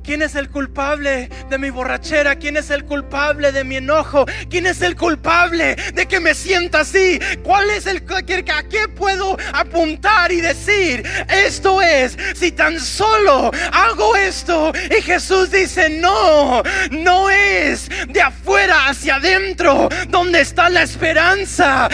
¿Quién 0.09 0.23
es 0.23 0.33
el 0.33 0.49
culpable 0.49 1.29
de 1.51 1.59
mi 1.59 1.69
borrachera? 1.69 2.35
¿Quién 2.37 2.57
es 2.57 2.71
el 2.71 2.83
culpable 2.83 3.51
de 3.51 3.63
mi 3.63 3.75
enojo? 3.75 4.25
¿Quién 4.49 4.65
es 4.65 4.81
el 4.81 4.95
culpable 4.95 5.75
de 5.93 6.07
que 6.07 6.19
me 6.19 6.33
sienta 6.33 6.79
así? 6.79 7.19
¿Cuál 7.43 7.69
es 7.69 7.85
el 7.85 8.03
a 8.51 8.63
qué 8.63 8.87
puedo 8.87 9.37
apuntar 9.53 10.31
y 10.31 10.41
decir? 10.41 11.07
Esto 11.27 11.79
es, 11.83 12.17
si 12.33 12.51
tan 12.51 12.79
solo 12.79 13.51
hago 13.71 14.15
esto 14.15 14.73
y 14.97 14.99
Jesús 15.03 15.51
dice, 15.51 15.91
no, 15.91 16.63
no 16.89 17.29
es 17.29 17.87
de 18.07 18.19
afuera 18.23 18.87
hacia 18.87 19.17
adentro 19.17 19.89
donde 20.07 20.41
está 20.41 20.69
la 20.69 20.81
esperanza. 20.81 21.87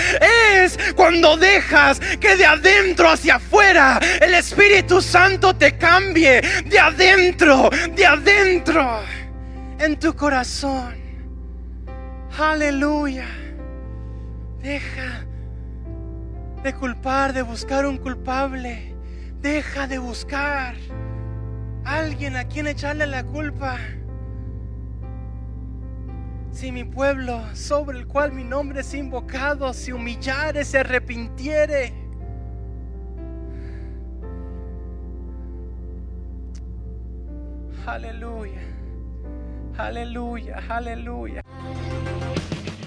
Es 0.54 0.80
cuando 0.96 1.36
dejas 1.36 2.00
que 2.22 2.38
de 2.38 2.46
adentro 2.46 3.10
hacia 3.10 3.36
afuera 3.36 4.00
el 4.22 4.36
Espíritu 4.36 5.02
Santo 5.02 5.54
te 5.54 5.78
cambie 5.78 6.40
de 6.66 6.80
adentro, 6.80 7.70
de 7.94 8.05
adentro, 8.06 9.00
en 9.80 9.98
tu 9.98 10.14
corazón. 10.16 10.96
Aleluya. 12.38 13.28
Deja 14.62 15.26
de 16.64 16.74
culpar, 16.74 17.34
de 17.34 17.42
buscar 17.42 17.86
un 17.86 17.98
culpable. 17.98 18.96
Deja 19.42 19.88
de 19.88 20.00
buscar 20.00 20.76
alguien 21.86 22.36
a 22.36 22.46
quien 22.46 22.68
echarle 22.68 23.08
la 23.08 23.24
culpa. 23.24 23.78
Si 26.52 26.72
mi 26.72 26.84
pueblo, 26.84 27.44
sobre 27.54 28.00
el 28.00 28.08
cual 28.08 28.32
mi 28.32 28.44
nombre 28.44 28.82
es 28.82 28.94
invocado, 28.94 29.74
se 29.74 29.94
humillare, 29.94 30.64
se 30.64 30.80
arrepintiere 30.80 32.05
Aleluya. 37.86 38.62
Aleluya, 39.78 40.64
aleluya. 40.70 41.44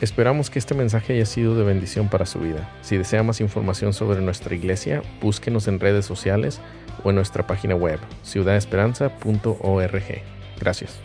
Esperamos 0.00 0.50
que 0.50 0.58
este 0.58 0.74
mensaje 0.74 1.14
haya 1.14 1.26
sido 1.26 1.56
de 1.56 1.64
bendición 1.64 2.08
para 2.08 2.26
su 2.26 2.40
vida. 2.40 2.68
Si 2.82 2.96
desea 2.96 3.22
más 3.22 3.40
información 3.40 3.92
sobre 3.92 4.20
nuestra 4.20 4.54
iglesia, 4.54 5.02
búsquenos 5.20 5.68
en 5.68 5.80
redes 5.80 6.06
sociales 6.06 6.60
o 7.04 7.10
en 7.10 7.16
nuestra 7.16 7.46
página 7.46 7.74
web, 7.74 7.98
ciudadesperanza.org. 8.22 10.22
Gracias. 10.60 11.00